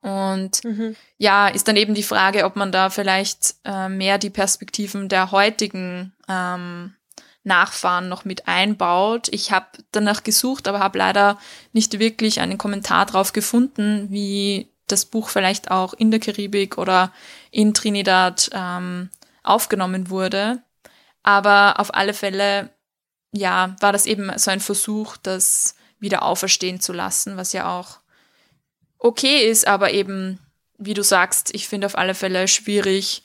Und 0.00 0.64
mhm. 0.64 0.96
ja, 1.16 1.48
ist 1.48 1.68
dann 1.68 1.76
eben 1.76 1.94
die 1.94 2.02
Frage, 2.02 2.44
ob 2.44 2.56
man 2.56 2.72
da 2.72 2.90
vielleicht 2.90 3.56
äh, 3.64 3.88
mehr 3.88 4.18
die 4.18 4.30
Perspektiven 4.30 5.08
der 5.08 5.30
heutigen 5.30 6.14
ähm, 6.28 6.94
Nachfahren 7.48 8.08
noch 8.08 8.24
mit 8.24 8.46
einbaut. 8.46 9.26
Ich 9.32 9.50
habe 9.50 9.66
danach 9.90 10.22
gesucht, 10.22 10.68
aber 10.68 10.78
habe 10.78 10.98
leider 10.98 11.38
nicht 11.72 11.98
wirklich 11.98 12.40
einen 12.40 12.58
Kommentar 12.58 13.06
drauf 13.06 13.32
gefunden, 13.32 14.06
wie 14.10 14.68
das 14.86 15.04
Buch 15.04 15.28
vielleicht 15.28 15.72
auch 15.72 15.92
in 15.94 16.12
der 16.12 16.20
Karibik 16.20 16.78
oder 16.78 17.12
in 17.50 17.74
Trinidad 17.74 18.50
ähm, 18.52 19.10
aufgenommen 19.42 20.10
wurde. 20.10 20.62
Aber 21.24 21.80
auf 21.80 21.92
alle 21.92 22.14
Fälle, 22.14 22.70
ja, 23.32 23.74
war 23.80 23.92
das 23.92 24.06
eben 24.06 24.30
so 24.38 24.50
ein 24.52 24.60
Versuch, 24.60 25.16
das 25.16 25.74
wieder 25.98 26.22
auferstehen 26.22 26.80
zu 26.80 26.92
lassen, 26.92 27.36
was 27.36 27.52
ja 27.52 27.76
auch 27.76 27.98
okay 28.98 29.48
ist, 29.48 29.66
aber 29.66 29.92
eben, 29.92 30.38
wie 30.78 30.94
du 30.94 31.02
sagst, 31.02 31.54
ich 31.54 31.68
finde 31.68 31.86
auf 31.86 31.98
alle 31.98 32.14
Fälle 32.14 32.48
schwierig, 32.48 33.22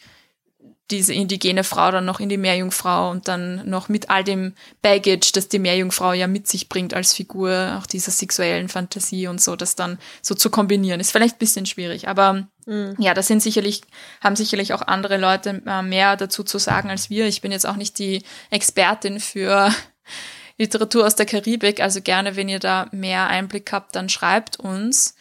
diese 0.91 1.13
indigene 1.13 1.63
Frau 1.63 1.91
dann 1.91 2.05
noch 2.05 2.19
in 2.19 2.29
die 2.29 2.37
Meerjungfrau 2.37 3.09
und 3.09 3.27
dann 3.27 3.67
noch 3.69 3.87
mit 3.87 4.09
all 4.09 4.23
dem 4.23 4.53
Baggage, 4.81 5.31
das 5.33 5.47
die 5.47 5.59
Meerjungfrau 5.59 6.13
ja 6.13 6.27
mit 6.27 6.47
sich 6.47 6.67
bringt 6.67 6.93
als 6.93 7.13
Figur, 7.13 7.79
auch 7.79 7.85
dieser 7.85 8.11
sexuellen 8.11 8.67
Fantasie 8.67 9.27
und 9.27 9.41
so, 9.41 9.55
das 9.55 9.75
dann 9.75 9.97
so 10.21 10.35
zu 10.35 10.49
kombinieren, 10.49 10.99
ist 10.99 11.11
vielleicht 11.11 11.35
ein 11.35 11.39
bisschen 11.39 11.65
schwierig. 11.65 12.09
Aber 12.09 12.47
mhm. 12.65 12.95
ja, 12.99 13.13
da 13.13 13.23
sind 13.23 13.41
sicherlich, 13.41 13.81
haben 14.21 14.35
sicherlich 14.35 14.73
auch 14.73 14.81
andere 14.81 15.17
Leute 15.17 15.61
äh, 15.65 15.81
mehr 15.81 16.17
dazu 16.17 16.43
zu 16.43 16.57
sagen 16.57 16.89
als 16.89 17.09
wir. 17.09 17.27
Ich 17.27 17.41
bin 17.41 17.53
jetzt 17.53 17.65
auch 17.65 17.77
nicht 17.77 17.97
die 17.97 18.23
Expertin 18.49 19.21
für 19.21 19.73
Literatur 20.57 21.05
aus 21.07 21.15
der 21.15 21.25
Karibik, 21.25 21.79
also 21.79 22.01
gerne, 22.01 22.35
wenn 22.35 22.49
ihr 22.49 22.59
da 22.59 22.87
mehr 22.91 23.27
Einblick 23.27 23.71
habt, 23.71 23.95
dann 23.95 24.09
schreibt 24.09 24.59
uns. 24.59 25.15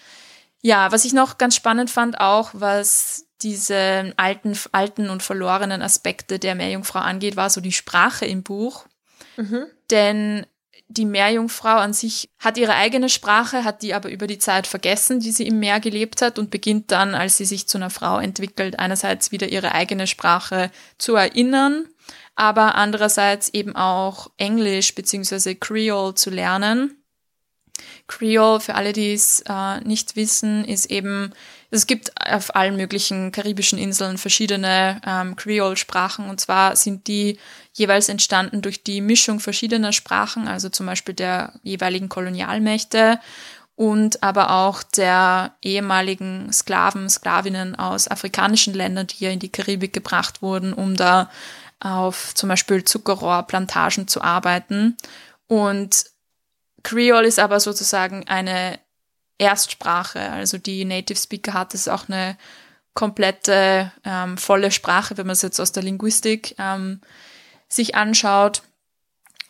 Ja, 0.60 0.92
was 0.92 1.04
ich 1.04 1.12
noch 1.12 1.38
ganz 1.38 1.56
spannend 1.56 1.90
fand, 1.90 2.20
auch 2.20 2.50
was 2.52 3.26
diese 3.42 4.12
alten, 4.16 4.56
alten 4.72 5.10
und 5.10 5.22
verlorenen 5.22 5.82
Aspekte 5.82 6.38
der 6.38 6.54
Meerjungfrau 6.54 7.00
angeht, 7.00 7.36
war 7.36 7.50
so 7.50 7.60
die 7.60 7.72
Sprache 7.72 8.26
im 8.26 8.42
Buch. 8.42 8.86
Mhm. 9.36 9.66
Denn 9.90 10.46
die 10.88 11.06
Meerjungfrau 11.06 11.76
an 11.76 11.94
sich 11.94 12.28
hat 12.38 12.58
ihre 12.58 12.74
eigene 12.74 13.08
Sprache, 13.08 13.64
hat 13.64 13.82
die 13.82 13.94
aber 13.94 14.10
über 14.10 14.26
die 14.26 14.38
Zeit 14.38 14.66
vergessen, 14.66 15.20
die 15.20 15.32
sie 15.32 15.46
im 15.46 15.58
Meer 15.58 15.80
gelebt 15.80 16.22
hat 16.22 16.38
und 16.38 16.50
beginnt 16.50 16.90
dann, 16.90 17.14
als 17.14 17.36
sie 17.36 17.44
sich 17.44 17.66
zu 17.66 17.78
einer 17.78 17.90
Frau 17.90 18.18
entwickelt, 18.18 18.78
einerseits 18.78 19.32
wieder 19.32 19.48
ihre 19.48 19.72
eigene 19.72 20.06
Sprache 20.06 20.70
zu 20.98 21.14
erinnern, 21.14 21.88
aber 22.34 22.74
andererseits 22.74 23.48
eben 23.54 23.74
auch 23.74 24.30
Englisch 24.36 24.94
beziehungsweise 24.94 25.54
Creole 25.54 26.14
zu 26.14 26.30
lernen. 26.30 26.96
Creole, 28.06 28.60
für 28.60 28.74
alle, 28.74 28.92
die 28.92 29.14
es 29.14 29.42
äh, 29.48 29.80
nicht 29.80 30.16
wissen, 30.16 30.64
ist 30.64 30.90
eben, 30.90 31.32
es 31.72 31.86
gibt 31.86 32.12
auf 32.20 32.54
allen 32.54 32.76
möglichen 32.76 33.32
karibischen 33.32 33.78
Inseln 33.78 34.18
verschiedene 34.18 35.00
ähm, 35.06 35.36
Creole-Sprachen 35.36 36.28
und 36.28 36.38
zwar 36.38 36.76
sind 36.76 37.06
die 37.06 37.38
jeweils 37.72 38.10
entstanden 38.10 38.60
durch 38.60 38.84
die 38.84 39.00
Mischung 39.00 39.40
verschiedener 39.40 39.92
Sprachen, 39.92 40.48
also 40.48 40.68
zum 40.68 40.84
Beispiel 40.84 41.14
der 41.14 41.54
jeweiligen 41.62 42.10
Kolonialmächte 42.10 43.18
und 43.74 44.22
aber 44.22 44.50
auch 44.50 44.82
der 44.82 45.56
ehemaligen 45.62 46.52
Sklaven, 46.52 47.08
Sklavinnen 47.08 47.74
aus 47.74 48.06
afrikanischen 48.06 48.74
Ländern, 48.74 49.06
die 49.06 49.24
ja 49.24 49.30
in 49.30 49.38
die 49.38 49.50
Karibik 49.50 49.94
gebracht 49.94 50.42
wurden, 50.42 50.74
um 50.74 50.94
da 50.94 51.30
auf 51.80 52.34
zum 52.34 52.50
Beispiel 52.50 52.84
Zuckerrohrplantagen 52.84 54.08
zu 54.08 54.20
arbeiten. 54.20 54.98
Und 55.48 56.04
Creole 56.82 57.26
ist 57.26 57.38
aber 57.38 57.60
sozusagen 57.60 58.28
eine 58.28 58.78
Erstsprache. 59.38 60.20
Also 60.30 60.58
die 60.58 60.84
Native 60.84 61.18
Speaker 61.18 61.54
hat 61.54 61.74
es 61.74 61.88
auch 61.88 62.08
eine 62.08 62.36
komplette 62.94 63.92
ähm, 64.04 64.36
volle 64.36 64.70
Sprache, 64.70 65.16
wenn 65.16 65.26
man 65.26 65.34
es 65.34 65.42
jetzt 65.42 65.60
aus 65.60 65.72
der 65.72 65.82
Linguistik 65.82 66.54
ähm, 66.58 67.00
sich 67.68 67.94
anschaut 67.94 68.62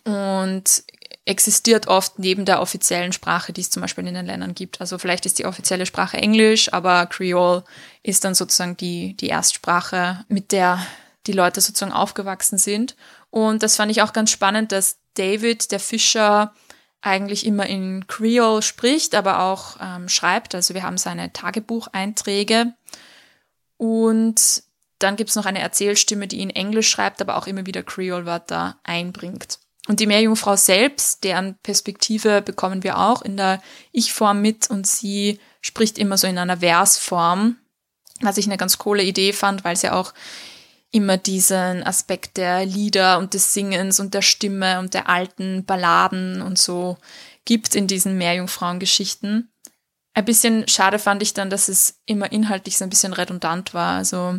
und 0.05 0.85
existiert 1.25 1.87
oft 1.87 2.19
neben 2.19 2.45
der 2.45 2.61
offiziellen 2.61 3.13
Sprache, 3.13 3.53
die 3.53 3.61
es 3.61 3.71
zum 3.71 3.81
Beispiel 3.83 4.07
in 4.07 4.15
den 4.15 4.27
Ländern 4.27 4.55
gibt. 4.55 4.81
Also 4.81 4.99
vielleicht 4.99 5.27
ist 5.27 5.39
die 5.39 5.47
offizielle 5.47 5.87
Sprache 5.87 6.17
Englisch, 6.17 6.73
aber 6.73 7.07
Creole 7.07 7.65
ist 8.03 8.25
dann 8.25 8.35
sozusagen 8.35 8.77
die, 8.77 9.17
die 9.17 9.29
Erstsprache, 9.29 10.25
mit 10.29 10.51
der 10.53 10.85
die 11.29 11.33
Leute 11.33 11.61
sozusagen 11.61 11.93
aufgewachsen 11.93 12.59
sind. 12.59 12.97
Und 13.31 13.63
das 13.63 13.77
fand 13.77 13.93
ich 13.93 14.03
auch 14.03 14.13
ganz 14.13 14.31
spannend, 14.31 14.73
dass 14.73 14.99
David, 15.15 15.71
der 15.71 15.79
Fischer, 15.79 16.53
eigentlich 17.03 17.45
immer 17.45 17.67
in 17.67 18.07
Creole 18.07 18.63
spricht, 18.63 19.15
aber 19.15 19.41
auch 19.41 19.77
ähm, 19.81 20.09
schreibt. 20.09 20.55
Also 20.55 20.73
wir 20.73 20.85
haben 20.85 20.99
seine 20.99 21.33
Tagebucheinträge. 21.33 22.73
Und 23.77 24.63
dann 25.01 25.17
gibt's 25.17 25.35
noch 25.35 25.47
eine 25.47 25.61
Erzählstimme, 25.61 26.29
die 26.29 26.41
in 26.41 26.51
Englisch 26.51 26.89
schreibt, 26.89 27.21
aber 27.21 27.37
auch 27.37 27.49
immer 27.49 27.67
wieder 27.67 27.83
Creole-Wörter 27.83 28.79
einbringt. 28.85 29.59
Und 29.89 29.99
die 29.99 30.07
Meerjungfrau 30.07 30.55
selbst, 30.55 31.25
deren 31.25 31.57
Perspektive 31.65 32.41
bekommen 32.41 32.85
wir 32.85 32.99
auch 32.99 33.23
in 33.23 33.37
der 33.37 33.61
Ich-Form 33.91 34.41
mit 34.41 34.71
und 34.71 34.87
sie 34.87 35.41
spricht 35.61 35.99
immer 35.99 36.17
so 36.17 36.29
in 36.29 36.39
einer 36.39 36.59
Versform, 36.59 37.57
was 38.21 38.39
ich 38.39 38.47
eine 38.47 38.57
ganz 38.57 38.79
coole 38.79 39.03
Idee 39.03 39.33
fand, 39.33 39.65
weil 39.65 39.77
sie 39.77 39.91
auch 39.91 40.15
immer 40.93 41.17
diesen 41.17 41.83
Aspekt 41.83 42.37
der 42.37 42.65
Lieder 42.65 43.19
und 43.19 43.35
des 43.35 43.55
Singens 43.55 43.99
und 43.99 44.15
der 44.15 44.23
Stimme 44.23 44.79
und 44.79 44.95
der 44.95 45.09
alten 45.09 45.65
Balladen 45.65 46.43
und 46.43 46.59
so 46.59 46.99
gibt 47.45 47.75
in 47.75 47.87
diesen 47.89 48.17
Meerjungfrauengeschichten. 48.19 49.51
Ein 50.15 50.25
bisschen 50.25 50.69
schade 50.69 50.99
fand 50.99 51.23
ich 51.23 51.33
dann, 51.33 51.51
dass 51.51 51.69
es 51.69 52.01
immer 52.05 52.31
inhaltlich 52.31 52.77
so 52.77 52.85
ein 52.85 52.91
bisschen 52.91 53.15
redundant 53.15 53.73
war. 53.73 53.97
Also 53.97 54.39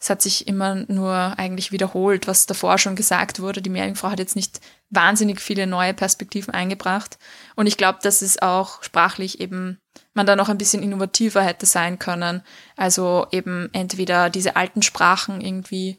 es 0.00 0.10
hat 0.10 0.20
sich 0.20 0.48
immer 0.48 0.84
nur 0.88 1.14
eigentlich 1.38 1.70
wiederholt, 1.70 2.26
was 2.26 2.46
davor 2.46 2.76
schon 2.78 2.96
gesagt 2.96 3.40
wurde. 3.40 3.62
Die 3.62 3.70
Meerjungfrau 3.70 4.10
hat 4.10 4.18
jetzt 4.18 4.36
nicht 4.36 4.60
wahnsinnig 4.90 5.40
viele 5.40 5.68
neue 5.68 5.94
Perspektiven 5.94 6.52
eingebracht. 6.52 7.18
Und 7.54 7.68
ich 7.68 7.76
glaube, 7.76 8.00
dass 8.02 8.20
es 8.20 8.42
auch 8.42 8.82
sprachlich 8.82 9.40
eben 9.40 9.78
man 10.14 10.26
da 10.26 10.36
noch 10.36 10.48
ein 10.48 10.58
bisschen 10.58 10.82
innovativer 10.82 11.42
hätte 11.42 11.66
sein 11.66 11.98
können. 11.98 12.42
Also 12.76 13.26
eben 13.30 13.68
entweder 13.72 14.30
diese 14.30 14.56
alten 14.56 14.82
Sprachen 14.82 15.40
irgendwie 15.40 15.98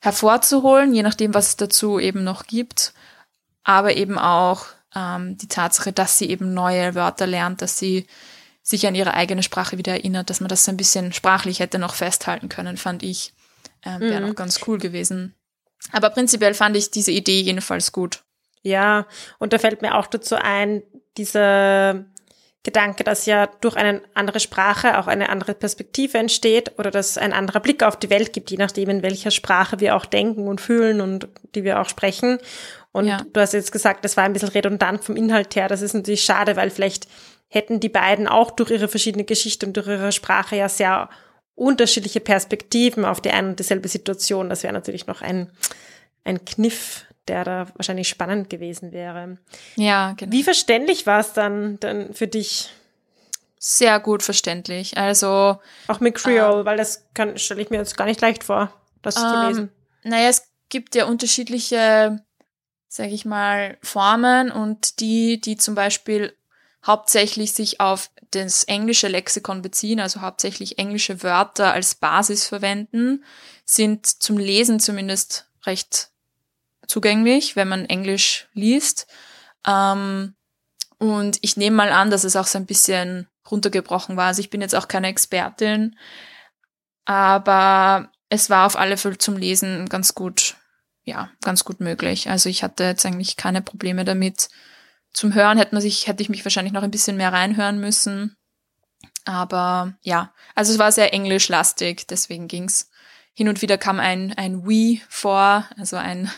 hervorzuholen, 0.00 0.94
je 0.94 1.02
nachdem, 1.02 1.34
was 1.34 1.48
es 1.48 1.56
dazu 1.56 1.98
eben 1.98 2.24
noch 2.24 2.46
gibt, 2.46 2.92
aber 3.64 3.96
eben 3.96 4.18
auch 4.18 4.66
ähm, 4.94 5.36
die 5.38 5.48
Tatsache, 5.48 5.92
dass 5.92 6.18
sie 6.18 6.28
eben 6.28 6.52
neue 6.52 6.94
Wörter 6.94 7.26
lernt, 7.26 7.62
dass 7.62 7.78
sie 7.78 8.06
sich 8.62 8.86
an 8.86 8.94
ihre 8.94 9.14
eigene 9.14 9.42
Sprache 9.42 9.78
wieder 9.78 9.92
erinnert, 9.92 10.30
dass 10.30 10.40
man 10.40 10.48
das 10.48 10.64
so 10.64 10.70
ein 10.70 10.76
bisschen 10.76 11.12
sprachlich 11.12 11.60
hätte 11.60 11.78
noch 11.78 11.94
festhalten 11.94 12.48
können, 12.48 12.76
fand 12.76 13.02
ich. 13.02 13.32
Ähm, 13.84 14.00
Wäre 14.00 14.20
mhm. 14.20 14.28
noch 14.28 14.34
ganz 14.34 14.60
cool 14.66 14.78
gewesen. 14.78 15.34
Aber 15.92 16.10
prinzipiell 16.10 16.54
fand 16.54 16.76
ich 16.76 16.90
diese 16.90 17.10
Idee 17.10 17.40
jedenfalls 17.40 17.92
gut. 17.92 18.22
Ja, 18.62 19.06
und 19.38 19.52
da 19.52 19.58
fällt 19.58 19.82
mir 19.82 19.94
auch 19.96 20.06
dazu 20.06 20.36
ein, 20.36 20.82
diese 21.18 22.06
Gedanke, 22.64 23.04
dass 23.04 23.26
ja 23.26 23.46
durch 23.60 23.76
eine 23.76 24.00
andere 24.14 24.40
Sprache 24.40 24.98
auch 24.98 25.06
eine 25.06 25.28
andere 25.28 25.54
Perspektive 25.54 26.16
entsteht 26.16 26.72
oder 26.78 26.90
dass 26.90 27.18
ein 27.18 27.34
anderer 27.34 27.60
Blick 27.60 27.82
auf 27.82 27.98
die 27.98 28.08
Welt 28.08 28.32
gibt, 28.32 28.50
je 28.50 28.56
nachdem, 28.56 28.88
in 28.88 29.02
welcher 29.02 29.30
Sprache 29.30 29.80
wir 29.80 29.94
auch 29.94 30.06
denken 30.06 30.48
und 30.48 30.62
fühlen 30.62 31.02
und 31.02 31.28
die 31.54 31.62
wir 31.62 31.78
auch 31.78 31.88
sprechen. 31.88 32.38
Und 32.90 33.06
ja. 33.06 33.18
du 33.30 33.40
hast 33.40 33.52
jetzt 33.52 33.70
gesagt, 33.70 34.04
das 34.04 34.16
war 34.16 34.24
ein 34.24 34.32
bisschen 34.32 34.48
redundant 34.48 35.04
vom 35.04 35.14
Inhalt 35.14 35.54
her. 35.56 35.68
Das 35.68 35.82
ist 35.82 35.92
natürlich 35.92 36.24
schade, 36.24 36.56
weil 36.56 36.70
vielleicht 36.70 37.06
hätten 37.48 37.80
die 37.80 37.90
beiden 37.90 38.26
auch 38.26 38.50
durch 38.50 38.70
ihre 38.70 38.88
verschiedene 38.88 39.24
Geschichte 39.24 39.66
und 39.66 39.76
durch 39.76 39.86
ihre 39.86 40.10
Sprache 40.10 40.56
ja 40.56 40.70
sehr 40.70 41.10
unterschiedliche 41.54 42.20
Perspektiven 42.20 43.04
auf 43.04 43.20
die 43.20 43.30
eine 43.30 43.50
und 43.50 43.58
dieselbe 43.58 43.88
Situation. 43.88 44.48
Das 44.48 44.62
wäre 44.62 44.72
natürlich 44.72 45.06
noch 45.06 45.20
ein, 45.20 45.50
ein 46.24 46.44
Kniff, 46.46 47.04
der 47.28 47.44
da 47.44 47.66
wahrscheinlich 47.74 48.08
spannend 48.08 48.50
gewesen 48.50 48.92
wäre. 48.92 49.38
Ja, 49.76 50.12
genau. 50.16 50.32
Wie 50.32 50.42
verständlich 50.42 51.06
war 51.06 51.20
es 51.20 51.32
dann, 51.32 51.78
dann 51.80 52.14
für 52.14 52.26
dich? 52.26 52.70
Sehr 53.58 53.98
gut 53.98 54.22
verständlich. 54.22 54.98
Also 54.98 55.58
auch 55.88 56.00
mit 56.00 56.16
Creole, 56.16 56.60
ähm, 56.60 56.64
weil 56.66 56.76
das 56.76 57.06
kann 57.14 57.38
stelle 57.38 57.62
ich 57.62 57.70
mir 57.70 57.78
jetzt 57.78 57.96
gar 57.96 58.04
nicht 58.04 58.20
leicht 58.20 58.44
vor, 58.44 58.72
das 59.00 59.16
ähm, 59.16 59.22
zu 59.22 59.46
lesen. 59.46 59.72
Naja, 60.02 60.28
es 60.28 60.48
gibt 60.68 60.94
ja 60.94 61.06
unterschiedliche, 61.06 62.22
sage 62.88 63.10
ich 63.10 63.24
mal, 63.24 63.78
Formen 63.82 64.50
und 64.50 65.00
die, 65.00 65.40
die 65.40 65.56
zum 65.56 65.74
Beispiel 65.74 66.36
hauptsächlich 66.84 67.54
sich 67.54 67.80
auf 67.80 68.10
das 68.32 68.64
englische 68.64 69.08
Lexikon 69.08 69.62
beziehen, 69.62 70.00
also 70.00 70.20
hauptsächlich 70.20 70.78
englische 70.78 71.22
Wörter 71.22 71.72
als 71.72 71.94
Basis 71.94 72.46
verwenden, 72.46 73.24
sind 73.64 74.06
zum 74.06 74.36
Lesen 74.36 74.80
zumindest 74.80 75.48
recht 75.64 76.10
zugänglich, 76.86 77.56
wenn 77.56 77.68
man 77.68 77.86
Englisch 77.86 78.48
liest. 78.52 79.06
Ähm, 79.66 80.34
und 80.98 81.38
ich 81.42 81.56
nehme 81.56 81.76
mal 81.76 81.92
an, 81.92 82.10
dass 82.10 82.24
es 82.24 82.36
auch 82.36 82.46
so 82.46 82.58
ein 82.58 82.66
bisschen 82.66 83.28
runtergebrochen 83.50 84.16
war. 84.16 84.26
Also 84.26 84.40
ich 84.40 84.50
bin 84.50 84.60
jetzt 84.60 84.74
auch 84.74 84.88
keine 84.88 85.08
Expertin, 85.08 85.98
aber 87.04 88.10
es 88.28 88.50
war 88.50 88.66
auf 88.66 88.76
alle 88.76 88.96
Fälle 88.96 89.18
zum 89.18 89.36
Lesen 89.36 89.88
ganz 89.88 90.14
gut, 90.14 90.56
ja, 91.04 91.30
ganz 91.42 91.64
gut 91.64 91.80
möglich. 91.80 92.30
Also 92.30 92.48
ich 92.48 92.62
hatte 92.62 92.84
jetzt 92.84 93.04
eigentlich 93.04 93.36
keine 93.36 93.62
Probleme 93.62 94.04
damit. 94.04 94.48
Zum 95.12 95.34
Hören 95.34 95.58
hätte 95.58 95.74
man 95.74 95.82
sich, 95.82 96.06
hätte 96.06 96.22
ich 96.22 96.28
mich 96.28 96.44
wahrscheinlich 96.44 96.72
noch 96.72 96.82
ein 96.82 96.90
bisschen 96.90 97.16
mehr 97.16 97.32
reinhören 97.32 97.78
müssen. 97.78 98.36
Aber 99.24 99.94
ja, 100.02 100.32
also 100.54 100.72
es 100.72 100.78
war 100.78 100.92
sehr 100.92 101.12
englischlastig, 101.12 102.06
deswegen 102.06 102.48
ging's. 102.48 102.90
Hin 103.32 103.48
und 103.48 103.62
wieder 103.62 103.78
kam 103.78 103.98
ein, 104.00 104.32
ein 104.34 104.64
we 104.64 105.00
vor, 105.08 105.68
also 105.76 105.96
ein 105.96 106.30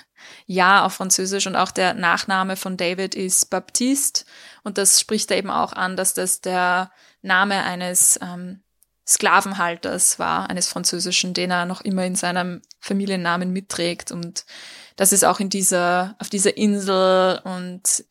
ja 0.47 0.85
auf 0.85 0.95
Französisch. 0.95 1.47
Und 1.47 1.57
auch 1.57 1.71
der 1.71 1.95
Nachname 1.95 2.57
von 2.57 2.77
David 2.77 3.15
ist 3.15 3.51
Baptiste. 3.51 4.25
Und 4.62 4.79
das 4.79 5.01
spricht 5.01 5.31
er 5.31 5.39
eben 5.39 5.51
auch 5.51 5.73
an, 5.73 5.97
dass 5.97 6.15
das 6.15 6.41
der 6.41 6.91
Name 7.23 7.62
eines 7.65 8.19
ähm, 8.23 8.62
Sklavenhalters 9.07 10.19
war, 10.19 10.51
eines 10.51 10.69
französischen, 10.69 11.33
den 11.33 11.51
er 11.51 11.67
noch 11.67 11.81
immer 11.81 12.05
in 12.05 12.17
seinem 12.17 12.62
Familiennamen 12.81 13.53
mitträgt. 13.53 14.11
Und 14.11 14.45
das 14.97 15.12
ist 15.12 15.25
auch 15.25 15.41
in 15.41 15.51
dieser, 15.51 16.17
auf 16.19 16.29
dieser 16.29 16.57
Insel 16.57 17.41
und 17.45 18.05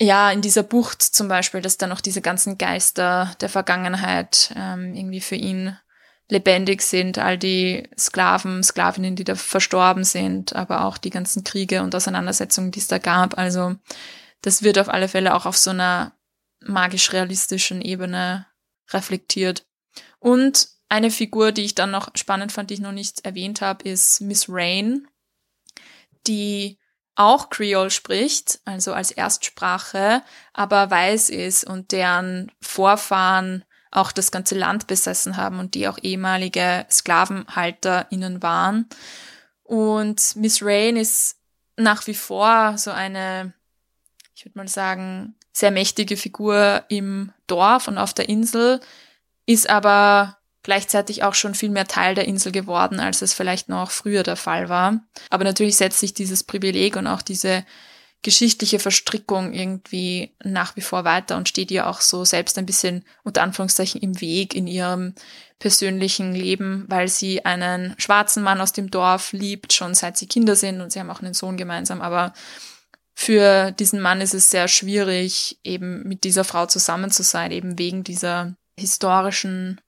ja, 0.00 0.30
in 0.32 0.42
dieser 0.42 0.62
Bucht 0.62 1.02
zum 1.02 1.28
Beispiel, 1.28 1.60
dass 1.60 1.78
da 1.78 1.86
noch 1.86 2.00
diese 2.00 2.20
ganzen 2.20 2.58
Geister 2.58 3.34
der 3.40 3.48
Vergangenheit 3.48 4.52
ähm, 4.56 4.94
irgendwie 4.94 5.20
für 5.20 5.36
ihn 5.36 5.76
lebendig 6.28 6.82
sind, 6.82 7.18
all 7.18 7.36
die 7.36 7.88
Sklaven, 7.98 8.62
Sklavinnen, 8.62 9.16
die 9.16 9.24
da 9.24 9.34
verstorben 9.34 10.04
sind, 10.04 10.54
aber 10.54 10.84
auch 10.84 10.98
die 10.98 11.10
ganzen 11.10 11.44
Kriege 11.44 11.82
und 11.82 11.94
Auseinandersetzungen, 11.94 12.70
die 12.70 12.78
es 12.80 12.88
da 12.88 12.98
gab. 12.98 13.36
Also 13.36 13.76
das 14.40 14.62
wird 14.62 14.78
auf 14.78 14.88
alle 14.88 15.08
Fälle 15.08 15.34
auch 15.34 15.46
auf 15.46 15.56
so 15.56 15.70
einer 15.70 16.12
magisch-realistischen 16.60 17.82
Ebene 17.82 18.46
reflektiert. 18.90 19.66
Und 20.18 20.68
eine 20.88 21.10
Figur, 21.10 21.52
die 21.52 21.64
ich 21.64 21.74
dann 21.74 21.90
noch 21.90 22.10
spannend 22.14 22.52
fand, 22.52 22.70
die 22.70 22.74
ich 22.74 22.80
noch 22.80 22.92
nicht 22.92 23.24
erwähnt 23.24 23.60
habe, 23.60 23.88
ist 23.88 24.20
Miss 24.20 24.46
Rain, 24.48 25.06
die 26.26 26.78
auch 27.16 27.50
Creole 27.50 27.90
spricht, 27.90 28.60
also 28.64 28.92
als 28.92 29.10
Erstsprache, 29.10 30.22
aber 30.52 30.90
weiß 30.90 31.30
ist 31.30 31.64
und 31.64 31.92
deren 31.92 32.50
Vorfahren 32.60 33.64
auch 33.94 34.12
das 34.12 34.30
ganze 34.30 34.56
Land 34.56 34.86
besessen 34.86 35.36
haben 35.36 35.58
und 35.58 35.74
die 35.74 35.88
auch 35.88 35.98
ehemalige 36.02 36.84
SklavenhalterInnen 36.90 38.42
waren. 38.42 38.88
Und 39.62 40.36
Miss 40.36 40.60
Rain 40.62 40.96
ist 40.96 41.36
nach 41.76 42.06
wie 42.06 42.14
vor 42.14 42.76
so 42.76 42.90
eine, 42.90 43.54
ich 44.34 44.44
würde 44.44 44.58
mal 44.58 44.68
sagen, 44.68 45.34
sehr 45.52 45.70
mächtige 45.70 46.16
Figur 46.16 46.84
im 46.88 47.32
Dorf 47.46 47.88
und 47.88 47.96
auf 47.96 48.12
der 48.12 48.28
Insel, 48.28 48.80
ist 49.46 49.70
aber 49.70 50.38
gleichzeitig 50.64 51.22
auch 51.22 51.34
schon 51.34 51.54
viel 51.54 51.70
mehr 51.70 51.86
Teil 51.86 52.14
der 52.14 52.26
Insel 52.26 52.50
geworden, 52.50 52.98
als 52.98 53.22
es 53.22 53.34
vielleicht 53.34 53.68
noch 53.68 53.90
früher 53.90 54.22
der 54.22 54.36
Fall 54.36 54.68
war. 54.68 55.00
Aber 55.30 55.44
natürlich 55.44 55.76
setzt 55.76 56.00
sich 56.00 56.14
dieses 56.14 56.42
Privileg 56.42 56.96
und 56.96 57.06
auch 57.06 57.22
diese 57.22 57.64
geschichtliche 58.24 58.80
Verstrickung 58.80 59.52
irgendwie 59.52 60.34
nach 60.42 60.74
wie 60.76 60.80
vor 60.80 61.04
weiter 61.04 61.36
und 61.36 61.48
steht 61.48 61.70
ihr 61.70 61.86
auch 61.86 62.00
so 62.00 62.24
selbst 62.24 62.58
ein 62.58 62.66
bisschen 62.66 63.04
unter 63.22 63.42
Anführungszeichen 63.42 64.00
im 64.00 64.20
Weg 64.20 64.54
in 64.54 64.66
ihrem 64.66 65.14
persönlichen 65.60 66.34
Leben, 66.34 66.86
weil 66.88 67.06
sie 67.08 67.44
einen 67.44 67.94
schwarzen 67.98 68.42
Mann 68.42 68.60
aus 68.60 68.72
dem 68.72 68.90
Dorf 68.90 69.32
liebt, 69.32 69.72
schon 69.72 69.94
seit 69.94 70.16
sie 70.16 70.26
Kinder 70.26 70.56
sind 70.56 70.80
und 70.80 70.90
sie 70.90 70.98
haben 70.98 71.10
auch 71.10 71.20
einen 71.20 71.34
Sohn 71.34 71.56
gemeinsam, 71.56 72.00
aber 72.00 72.32
für 73.14 73.70
diesen 73.70 74.00
Mann 74.00 74.20
ist 74.20 74.34
es 74.34 74.50
sehr 74.50 74.68
schwierig, 74.68 75.60
eben 75.62 76.02
mit 76.02 76.24
dieser 76.24 76.44
Frau 76.44 76.66
zusammen 76.66 77.10
zu 77.10 77.22
sein, 77.22 77.52
eben 77.52 77.78
wegen 77.78 78.02
dieser 78.04 78.56
historischen 78.76 79.80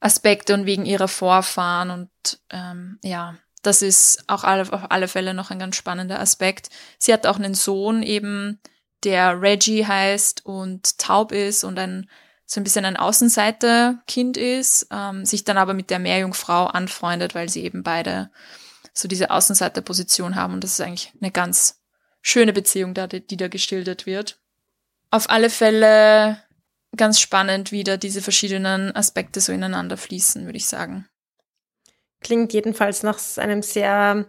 Aspekte 0.00 0.54
und 0.54 0.66
wegen 0.66 0.84
ihrer 0.84 1.08
Vorfahren 1.08 1.90
und 1.90 2.10
ähm, 2.50 2.98
ja, 3.02 3.36
das 3.66 3.82
ist 3.82 4.24
auch 4.28 4.44
auf 4.44 4.90
alle 4.90 5.08
Fälle 5.08 5.34
noch 5.34 5.50
ein 5.50 5.58
ganz 5.58 5.76
spannender 5.76 6.20
Aspekt. 6.20 6.70
Sie 6.98 7.12
hat 7.12 7.26
auch 7.26 7.36
einen 7.36 7.54
Sohn 7.54 8.02
eben, 8.02 8.60
der 9.04 9.40
Reggie 9.40 9.86
heißt 9.86 10.46
und 10.46 10.98
taub 10.98 11.32
ist 11.32 11.64
und 11.64 11.78
ein 11.78 12.08
so 12.46 12.60
ein 12.60 12.64
bisschen 12.64 12.84
ein 12.84 12.98
Außenseiterkind 12.98 14.36
ist, 14.36 14.88
ähm, 14.90 15.24
sich 15.24 15.44
dann 15.44 15.56
aber 15.56 15.72
mit 15.72 15.88
der 15.90 15.98
Meerjungfrau 15.98 16.66
anfreundet, 16.66 17.34
weil 17.34 17.48
sie 17.48 17.64
eben 17.64 17.82
beide 17.82 18.30
so 18.92 19.08
diese 19.08 19.30
Außenseiterposition 19.30 20.36
haben. 20.36 20.54
Und 20.54 20.64
das 20.64 20.72
ist 20.72 20.80
eigentlich 20.80 21.12
eine 21.20 21.30
ganz 21.30 21.80
schöne 22.20 22.52
Beziehung, 22.52 22.94
da, 22.94 23.06
die 23.06 23.36
da 23.36 23.48
geschildert 23.48 24.06
wird. 24.06 24.38
Auf 25.10 25.30
alle 25.30 25.48
Fälle 25.48 26.42
ganz 26.96 27.18
spannend, 27.18 27.72
wie 27.72 27.82
da 27.82 27.96
diese 27.96 28.22
verschiedenen 28.22 28.94
Aspekte 28.94 29.40
so 29.40 29.52
ineinander 29.52 29.96
fließen, 29.96 30.44
würde 30.44 30.58
ich 30.58 30.66
sagen. 30.66 31.08
Klingt 32.24 32.52
jedenfalls 32.52 33.04
nach 33.04 33.20
einem 33.36 33.62
sehr 33.62 34.26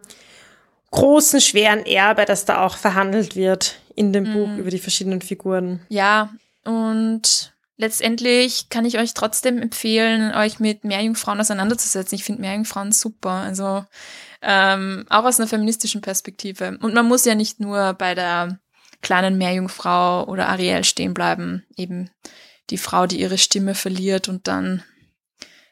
großen, 0.91 1.41
schweren 1.41 1.85
Erbe, 1.85 2.25
das 2.25 2.45
da 2.45 2.63
auch 2.63 2.77
verhandelt 2.77 3.35
wird 3.35 3.79
in 3.95 4.13
dem 4.13 4.25
mhm. 4.25 4.33
Buch 4.33 4.57
über 4.57 4.69
die 4.69 4.79
verschiedenen 4.79 5.21
Figuren. 5.21 5.81
Ja, 5.89 6.29
und 6.63 7.53
letztendlich 7.77 8.69
kann 8.69 8.85
ich 8.85 8.99
euch 8.99 9.13
trotzdem 9.13 9.61
empfehlen, 9.61 10.33
euch 10.33 10.59
mit 10.59 10.83
Meerjungfrauen 10.83 11.39
auseinanderzusetzen. 11.39 12.15
Ich 12.15 12.23
finde 12.23 12.41
Meerjungfrauen 12.41 12.91
super. 12.91 13.31
Also 13.31 13.85
ähm, 14.41 15.05
auch 15.09 15.23
aus 15.23 15.39
einer 15.39 15.47
feministischen 15.47 16.01
Perspektive. 16.01 16.77
Und 16.81 16.93
man 16.93 17.07
muss 17.07 17.25
ja 17.25 17.35
nicht 17.35 17.59
nur 17.59 17.93
bei 17.93 18.13
der 18.13 18.59
kleinen 19.01 19.37
Meerjungfrau 19.37 20.25
oder 20.25 20.49
Ariel 20.49 20.83
stehen 20.83 21.13
bleiben. 21.13 21.65
Eben 21.77 22.09
die 22.69 22.77
Frau, 22.77 23.05
die 23.05 23.19
ihre 23.19 23.37
Stimme 23.37 23.75
verliert 23.75 24.27
und 24.27 24.47
dann 24.47 24.83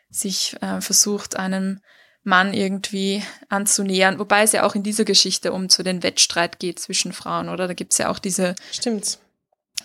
sich 0.10 0.56
äh, 0.62 0.80
versucht, 0.82 1.38
einem 1.38 1.80
Mann 2.24 2.54
irgendwie 2.54 3.22
anzunähern. 3.50 4.20
Wobei 4.20 4.44
es 4.44 4.54
ja 4.54 4.64
auch 4.64 4.76
in 4.76 4.84
dieser 4.84 5.06
Geschichte 5.06 5.52
um 5.52 5.70
zu 5.70 5.84
den 5.84 6.04
Wettstreit 6.04 6.60
geht 6.60 6.80
zwischen 6.80 7.14
Frauen, 7.14 7.50
oder? 7.50 7.68
Da 7.68 7.74
gibt's 7.74 7.98
ja 7.98 8.10
auch 8.10 8.20
diese. 8.20 8.56
Stimmt. 8.72 9.20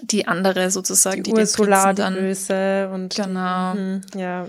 Die 0.00 0.28
andere 0.28 0.70
sozusagen, 0.70 1.24
die, 1.24 1.32
die 1.32 1.40
Ursula, 1.40 1.92
dann, 1.92 2.14
die 2.14 2.20
Böse 2.20 2.88
und 2.92 3.16
genau, 3.16 3.72
die, 3.72 3.78
hm, 3.78 4.00
ja. 4.14 4.46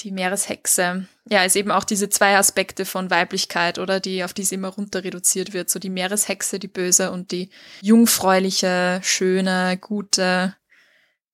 die 0.00 0.10
Meereshexe. 0.10 1.06
Ja, 1.28 1.44
ist 1.44 1.54
eben 1.54 1.70
auch 1.70 1.84
diese 1.84 2.08
zwei 2.08 2.36
Aspekte 2.36 2.84
von 2.84 3.08
Weiblichkeit, 3.08 3.78
oder 3.78 4.00
die 4.00 4.24
auf 4.24 4.32
die 4.32 4.42
es 4.42 4.50
immer 4.50 4.68
runter 4.68 5.04
reduziert 5.04 5.52
wird. 5.52 5.70
So 5.70 5.78
die 5.78 5.90
Meereshexe, 5.90 6.58
die 6.58 6.66
Böse 6.66 7.12
und 7.12 7.30
die 7.30 7.50
jungfräuliche, 7.80 8.98
schöne, 9.04 9.78
gute, 9.80 10.56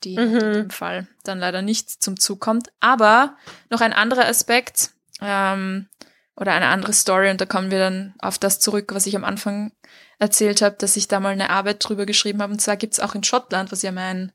die 0.02 0.18
mhm. 0.18 0.36
in 0.36 0.52
dem 0.52 0.70
Fall 0.70 1.06
dann 1.22 1.38
leider 1.38 1.62
nicht 1.62 2.02
zum 2.02 2.20
Zug 2.20 2.40
kommt. 2.40 2.68
Aber 2.80 3.36
noch 3.70 3.80
ein 3.80 3.94
anderer 3.94 4.26
Aspekt, 4.26 4.90
ähm, 5.22 5.88
oder 6.36 6.52
eine 6.52 6.66
andere 6.66 6.92
Story 6.92 7.30
und 7.30 7.40
da 7.40 7.46
kommen 7.46 7.70
wir 7.70 7.78
dann 7.78 8.14
auf 8.18 8.38
das 8.38 8.60
zurück, 8.60 8.92
was 8.94 9.06
ich 9.06 9.16
am 9.16 9.24
Anfang 9.24 9.72
erzählt 10.18 10.62
habe, 10.62 10.76
dass 10.78 10.96
ich 10.96 11.08
da 11.08 11.20
mal 11.20 11.32
eine 11.32 11.50
Arbeit 11.50 11.86
drüber 11.86 12.06
geschrieben 12.06 12.42
habe. 12.42 12.52
Und 12.52 12.60
zwar 12.60 12.76
gibt's 12.76 13.00
auch 13.00 13.14
in 13.14 13.24
Schottland, 13.24 13.70
was 13.72 13.82
ja 13.82 13.92
mein 13.92 14.32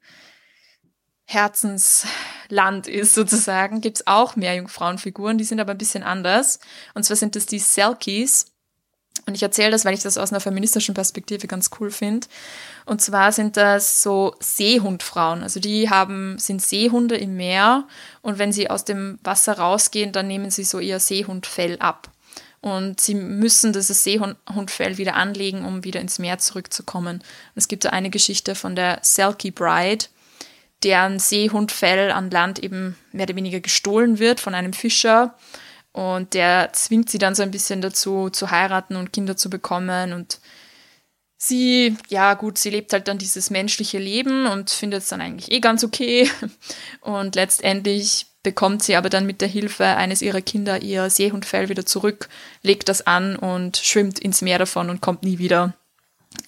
Herzensland 1.25 2.88
ist 2.88 3.13
sozusagen, 3.13 3.81
gibt's 3.81 4.07
auch 4.07 4.35
mehr 4.35 4.55
Jungfrauenfiguren, 4.55 5.38
die 5.38 5.43
sind 5.43 5.59
aber 5.59 5.71
ein 5.71 5.77
bisschen 5.77 6.03
anders. 6.03 6.59
Und 6.95 7.03
zwar 7.03 7.17
sind 7.17 7.35
das 7.35 7.45
die 7.45 7.59
Selkies. 7.59 8.47
Und 9.25 9.36
ich 9.36 9.43
erzähle 9.43 9.71
das, 9.71 9.86
weil 9.86 9.93
ich 9.93 10.01
das 10.01 10.17
aus 10.17 10.32
einer 10.32 10.39
feministischen 10.39 10.95
Perspektive 10.95 11.47
ganz 11.47 11.69
cool 11.79 11.91
finde. 11.91 12.27
Und 12.86 13.01
zwar 13.01 13.32
sind 13.32 13.58
das 13.58 14.01
so 14.01 14.36
Seehundfrauen. 14.39 15.43
Also 15.43 15.60
die 15.60 15.89
haben, 15.89 16.38
sind 16.39 16.62
Seehunde 16.62 17.17
im 17.17 17.36
Meer 17.36 17.86
und 18.21 18.39
wenn 18.39 18.51
sie 18.51 18.69
aus 18.69 18.86
dem 18.86 19.19
Wasser 19.23 19.60
rausgehen, 19.60 20.12
dann 20.12 20.27
nehmen 20.27 20.51
sie 20.51 20.63
so 20.63 20.79
ihr 20.79 20.99
Seehundfell 20.99 21.77
ab. 21.79 22.10
Und 22.62 22.99
sie 22.99 23.15
müssen 23.15 23.71
dieses 23.71 24.03
Seehundfell 24.03 24.97
wieder 24.97 25.15
anlegen, 25.15 25.65
um 25.65 25.84
wieder 25.86 26.01
ins 26.01 26.19
Meer 26.19 26.39
zurückzukommen. 26.39 27.23
Es 27.55 27.69
gibt 27.69 27.86
da 27.86 27.89
eine 27.91 28.10
Geschichte 28.10 28.53
von 28.53 28.75
der 28.75 28.99
Selkie 29.01 29.51
Bride, 29.51 30.05
deren 30.84 31.19
Seehundfell 31.19 32.12
an 32.12 32.29
Land 32.29 32.60
eben 32.60 32.97
mehr 33.12 33.25
oder 33.25 33.36
weniger 33.36 33.62
gestohlen 33.62 34.19
wird 34.19 34.39
von 34.39 34.55
einem 34.55 34.73
Fischer. 34.73 35.36
Und 35.91 36.34
der 36.34 36.71
zwingt 36.73 37.10
sie 37.10 37.17
dann 37.17 37.36
so 37.36 37.43
ein 37.43 37.52
bisschen 37.52 37.82
dazu, 37.82 38.30
zu 38.30 38.52
heiraten 38.52 38.95
und 38.95 39.12
Kinder 39.12 39.36
zu 39.36 39.49
bekommen. 39.49 40.13
Und 40.13 40.39
sie, 41.38 41.97
ja 42.10 42.36
gut, 42.36 42.58
sie 42.58 42.69
lebt 42.69 42.93
halt 42.93 43.08
dann 43.08 43.17
dieses 43.17 43.49
menschliche 43.49 43.97
Leben 43.97 44.45
und 44.45 44.69
findet 44.69 45.04
es 45.04 45.10
dann 45.10 45.21
eigentlich 45.21 45.52
eh 45.52 45.60
ganz 45.60 45.84
okay. 45.84 46.30
Und 47.02 47.36
letztendlich 47.36 48.28
bekommt 48.43 48.84
sie 48.84 48.95
aber 48.95 49.10
dann 49.10 49.25
mit 49.25 49.41
der 49.41 49.47
Hilfe 49.47 49.86
eines 49.86 50.21
ihrer 50.21 50.41
Kinder 50.41 50.82
ihr 50.82 51.10
Seehundfell 51.10 51.69
wieder 51.69 51.86
zurück, 51.86 52.30
legt 52.62 52.88
das 52.88 53.06
an 53.06 53.36
und 53.36 53.78
schwimmt 53.78 54.19
ins 54.19 54.41
Meer 54.41 54.60
davon 54.60 54.89
und 54.89 55.02
kommt 55.02 55.23
nie 55.23 55.39
wieder. 55.39 55.73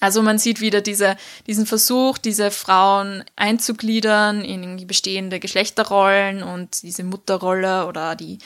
Also 0.00 0.22
man 0.22 0.38
sieht 0.38 0.60
wieder 0.60 0.80
diese, 0.80 1.16
diesen 1.46 1.66
Versuch, 1.66 2.18
diese 2.18 2.50
Frauen 2.50 3.24
einzugliedern 3.36 4.42
in 4.44 4.86
bestehende 4.86 5.40
Geschlechterrollen 5.40 6.42
und 6.42 6.82
diese 6.82 7.04
Mutterrolle 7.04 7.86
oder 7.86 8.14
die 8.14 8.38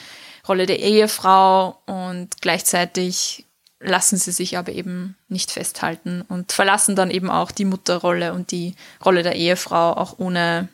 Rolle 0.49 0.67
der 0.67 0.81
Ehefrau 0.81 1.81
und 1.87 2.41
gleichzeitig 2.41 3.45
lassen 3.81 4.17
sie 4.17 4.33
sich 4.33 4.57
aber 4.57 4.73
eben 4.73 5.17
nicht 5.29 5.51
festhalten 5.51 6.23
und 6.23 6.53
verlassen 6.53 6.97
dann 6.97 7.11
eben 7.11 7.31
auch 7.31 7.51
die 7.51 7.65
Mutterrolle 7.65 8.33
und 8.33 8.51
die 8.51 8.75
Rolle 9.05 9.23
der 9.23 9.37
Ehefrau 9.37 9.93
auch 9.93 10.19
ohne, 10.19 10.69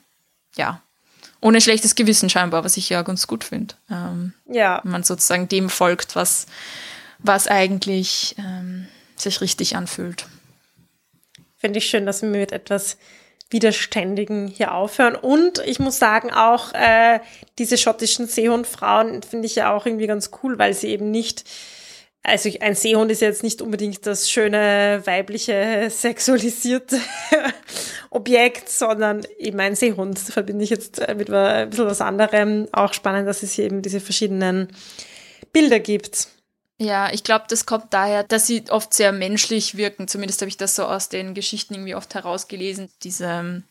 ja, 0.57 0.81
ohne 1.41 1.61
schlechtes 1.61 1.97
Gewissen 1.97 2.31
scheinbar, 2.31 2.65
was 2.65 2.77
ich 2.77 2.89
ja 2.89 3.03
ganz 3.03 3.27
gut 3.27 3.43
finde. 3.43 3.75
Ähm, 3.91 4.33
ja. 4.47 4.81
Man 4.85 5.03
sozusagen 5.03 5.49
dem 5.49 5.69
folgt, 5.69 6.15
was, 6.15 6.47
was 7.19 7.49
eigentlich 7.49 8.37
ähm, 8.39 8.87
sich 9.17 9.41
richtig 9.41 9.75
anfühlt. 9.75 10.27
Finde 11.59 11.79
ich 11.79 11.87
schön, 11.87 12.07
dass 12.07 12.23
wir 12.23 12.29
mit 12.29 12.53
etwas 12.53 12.97
Widerständigen 13.53 14.49
hier 14.49 14.75
aufhören. 14.75 15.15
Und 15.15 15.61
ich 15.65 15.79
muss 15.79 15.99
sagen, 15.99 16.31
auch 16.33 16.73
äh, 16.75 17.21
diese 17.59 17.79
schottischen 17.79 18.27
Seehundfrauen 18.27 19.23
finde 19.23 19.47
ich 19.47 19.57
ja 19.57 19.75
auch 19.75 19.87
irgendwie 19.87 20.07
ganz 20.07 20.31
cool, 20.43 20.59
weil 20.59 20.75
sie 20.75 20.89
eben 20.89 21.11
nicht 21.11 21.45
also 22.25 22.49
ein 22.61 22.77
Seehund 22.77 23.11
ist 23.11 23.21
jetzt 23.21 23.43
nicht 23.43 23.61
unbedingt 23.63 24.07
das 24.07 24.31
schöne, 24.31 25.03
weibliche, 25.05 25.89
sexualisierte 25.91 27.01
Objekt, 28.11 28.69
sondern 28.69 29.27
eben 29.39 29.59
ein 29.59 29.75
Seehund. 29.75 30.21
Verbinde 30.21 30.63
ich 30.63 30.71
jetzt 30.71 31.01
mit 31.17 31.31
ein 31.31 31.71
bisschen 31.71 31.87
was 31.87 32.01
anderem. 32.01 32.69
Auch 32.71 32.93
spannend, 32.95 33.27
dass 33.27 33.43
es 33.43 33.55
hier 33.55 33.65
eben 33.65 33.83
diese 33.83 33.99
verschiedenen 33.99 34.69
Bilder 35.53 35.81
gibt. 35.81 36.29
Ja, 36.83 37.13
ich 37.13 37.23
glaube, 37.23 37.45
das 37.49 37.65
kommt 37.65 37.95
daher, 37.95 38.25
dass 38.25 38.49
sie 38.49 38.65
oft 38.69 38.93
sehr 38.93 39.13
menschlich 39.13 39.77
wirken. 39.77 40.09
Zumindest 40.09 40.41
habe 40.41 40.49
ich 40.49 40.57
das 40.57 40.75
so 40.75 40.85
aus 40.85 41.09
den 41.09 41.33
Geschichten 41.33 41.75
irgendwie 41.75 41.95
oft 41.95 42.13
herausgelesen. 42.15 42.91
Diese 43.05 43.63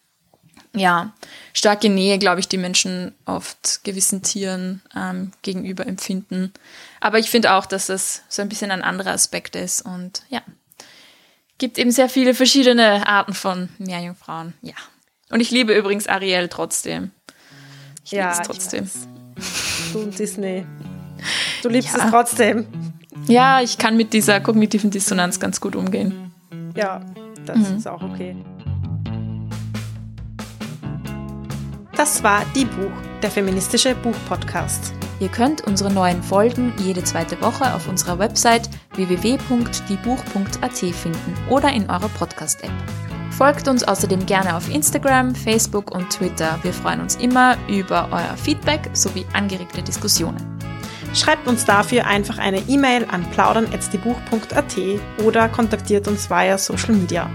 ja, 0.74 1.13
starke 1.52 1.89
Nähe, 1.89 2.17
glaube 2.19 2.39
ich, 2.39 2.47
die 2.47 2.58
Menschen 2.58 3.13
oft 3.26 3.84
gewissen 3.84 4.21
Tieren 4.21 4.82
ähm, 4.95 5.34
gegenüber 5.41 5.86
empfinden. 5.86 6.54
Aber 7.02 7.19
ich 7.19 7.30
finde 7.30 7.54
auch, 7.54 7.65
dass 7.65 7.88
das 7.88 8.21
so 8.30 8.41
ein 8.41 8.47
bisschen 8.47 8.71
ein 8.71 8.82
anderer 8.82 9.12
Aspekt 9.12 9.58
ist 9.58 9.82
und 9.82 10.24
ja, 10.30 10.41
gibt 11.58 11.78
eben 11.78 11.91
sehr 11.91 12.08
viele 12.08 12.34
verschiedene 12.34 13.06
Arten 13.06 13.34
von 13.34 13.67
Meerjungfrauen. 13.78 14.54
Ja. 14.62 14.76
Und 15.30 15.41
ich 15.41 15.52
liebe 15.52 15.74
übrigens 15.74 16.08
Ariel 16.08 16.47
trotzdem. 16.47 17.12
Ich 18.06 18.12
ja, 18.12 18.32
liebe 18.32 18.41
es 18.41 18.47
trotzdem. 18.47 18.89
Du 19.91 20.00
und 20.00 20.17
Disney. 20.17 20.65
Du 21.62 21.67
liebst 21.67 21.95
ja. 21.95 22.06
es 22.06 22.12
trotzdem. 22.12 22.67
Ja, 23.27 23.62
ich 23.62 23.77
kann 23.77 23.97
mit 23.97 24.13
dieser 24.13 24.39
kognitiven 24.39 24.91
Dissonanz 24.91 25.39
ganz 25.39 25.62
gut 25.62 25.75
umgehen. 25.75 26.31
Ja, 26.75 27.01
das 27.45 27.57
mhm. 27.57 27.77
ist 27.77 27.88
auch 27.88 28.01
okay. 28.01 28.36
Das 31.95 32.23
war 32.23 32.43
Die 32.55 32.65
Buch, 32.65 32.91
der 33.21 33.29
feministische 33.29 33.93
Buchpodcast. 33.95 34.93
Ihr 35.19 35.29
könnt 35.29 35.62
unsere 35.67 35.93
neuen 35.93 36.23
Folgen 36.23 36.73
jede 36.79 37.03
zweite 37.03 37.39
Woche 37.41 37.75
auf 37.75 37.88
unserer 37.88 38.17
Website 38.17 38.69
www.diebuch.at 38.95 40.77
finden 40.77 41.38
oder 41.47 41.71
in 41.71 41.88
eurer 41.91 42.10
Podcast-App. 42.10 42.71
Folgt 43.29 43.67
uns 43.67 43.84
außerdem 43.84 44.25
gerne 44.25 44.55
auf 44.55 44.73
Instagram, 44.73 45.36
Facebook 45.36 45.91
und 45.91 46.10
Twitter. 46.10 46.57
Wir 46.63 46.73
freuen 46.73 47.01
uns 47.01 47.15
immer 47.15 47.55
über 47.67 48.07
euer 48.12 48.36
Feedback 48.36 48.89
sowie 48.93 49.25
angeregte 49.34 49.84
Diskussionen. 49.84 50.61
Schreibt 51.13 51.47
uns 51.47 51.65
dafür 51.65 52.08
einfach 52.08 52.38
eine 52.38 52.60
E-Mail 52.67 53.06
an 53.10 53.30
plaudern.diebuch.at 53.32 54.76
oder 55.24 55.50
kontaktiert 55.50 56.08
uns 56.08 56.30
via 56.30 56.58
Social 56.58 56.93
Media. 56.93 57.30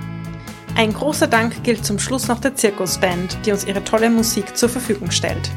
Ein 0.76 0.92
großer 0.92 1.26
Dank 1.26 1.62
gilt 1.62 1.84
zum 1.84 1.98
Schluss 1.98 2.28
noch 2.28 2.40
der 2.40 2.54
Zirkusband, 2.54 3.38
die 3.44 3.52
uns 3.52 3.66
ihre 3.66 3.82
tolle 3.84 4.10
Musik 4.10 4.56
zur 4.56 4.68
Verfügung 4.68 5.10
stellt. 5.10 5.50